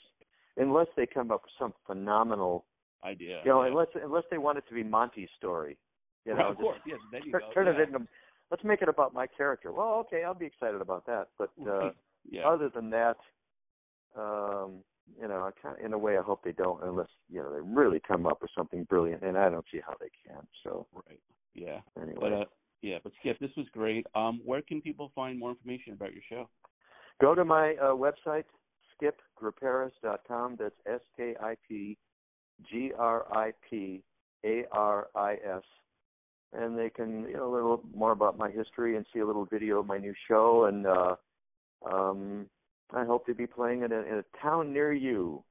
[0.57, 2.65] unless they come up with some phenomenal,
[3.03, 3.41] Idea.
[3.43, 3.69] you know, yeah.
[3.69, 5.77] unless unless they want it to be Monte's story,
[6.25, 6.99] you know, of course, yes.
[7.11, 7.53] Then you turn, go.
[7.53, 7.81] turn yeah.
[7.81, 8.07] it into.
[8.49, 9.71] Let's make it about my character.
[9.71, 11.29] Well, okay, I'll be excited about that.
[11.37, 11.91] But uh,
[12.29, 12.47] yeah.
[12.47, 13.17] other than that,
[14.17, 14.83] um,
[15.19, 17.51] you know, I kind of, in a way, I hope they don't, unless you know
[17.51, 20.45] they really come up with something brilliant, and I don't see how they can.
[20.63, 21.19] So right.
[21.53, 21.79] Yeah.
[22.01, 22.17] anyway.
[22.19, 22.45] But uh,
[22.81, 24.05] yeah, but Skip, this was great.
[24.15, 26.49] Um, where can people find more information about your show?
[27.19, 28.45] Go to my uh, website,
[29.01, 30.57] skipgriparis.com.
[30.59, 31.97] That's S K I P
[32.70, 34.03] G R I P
[34.45, 35.64] A R I S.
[36.53, 39.45] And they can, you know, a little more about my history and see a little
[39.45, 40.66] video of my new show.
[40.66, 41.16] And uh,
[41.89, 42.47] um,
[42.93, 45.43] I hope to be playing in a, in a town near you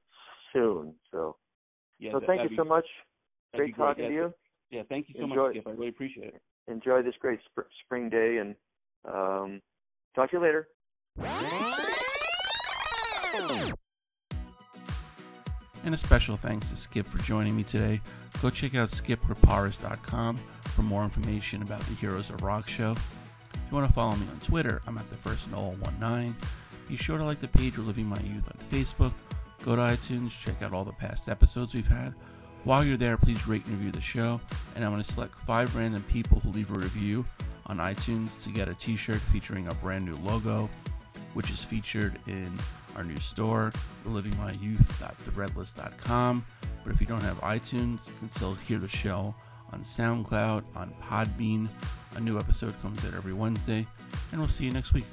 [0.53, 0.93] soon.
[1.11, 1.37] So,
[1.97, 2.11] Yeah.
[2.11, 2.85] so that- thank you be- so much.
[3.55, 4.33] Great talking Yeah, to you.
[4.69, 5.47] Yeah, thank you so Enjoy.
[5.47, 5.67] much, Skip.
[5.67, 6.41] I really appreciate it.
[6.67, 8.55] Enjoy this great sp- spring day, and
[9.05, 9.61] um,
[10.15, 10.67] talk to you later.
[15.83, 18.01] And a special thanks to Skip for joining me today.
[18.41, 22.91] Go check out skipgriparis.com for more information about the Heroes of Rock show.
[22.91, 26.33] If you want to follow me on Twitter, I'm at the first Noel19.
[26.87, 29.11] Be sure to like the page Reliving My Youth on Facebook.
[29.65, 32.13] Go to iTunes, check out all the past episodes we've had.
[32.63, 34.39] While you're there, please rate and review the show.
[34.75, 37.25] And I'm going to select five random people who leave a review
[37.65, 40.69] on iTunes to get a t shirt featuring a brand new logo,
[41.33, 42.51] which is featured in
[42.95, 43.73] our new store,
[44.05, 46.45] relivingmyyouth.threadless.com.
[46.83, 49.35] But if you don't have iTunes, you can still hear the show
[49.71, 51.69] on SoundCloud, on Podbean.
[52.15, 53.85] A new episode comes out every Wednesday,
[54.31, 55.05] and we'll see you next week.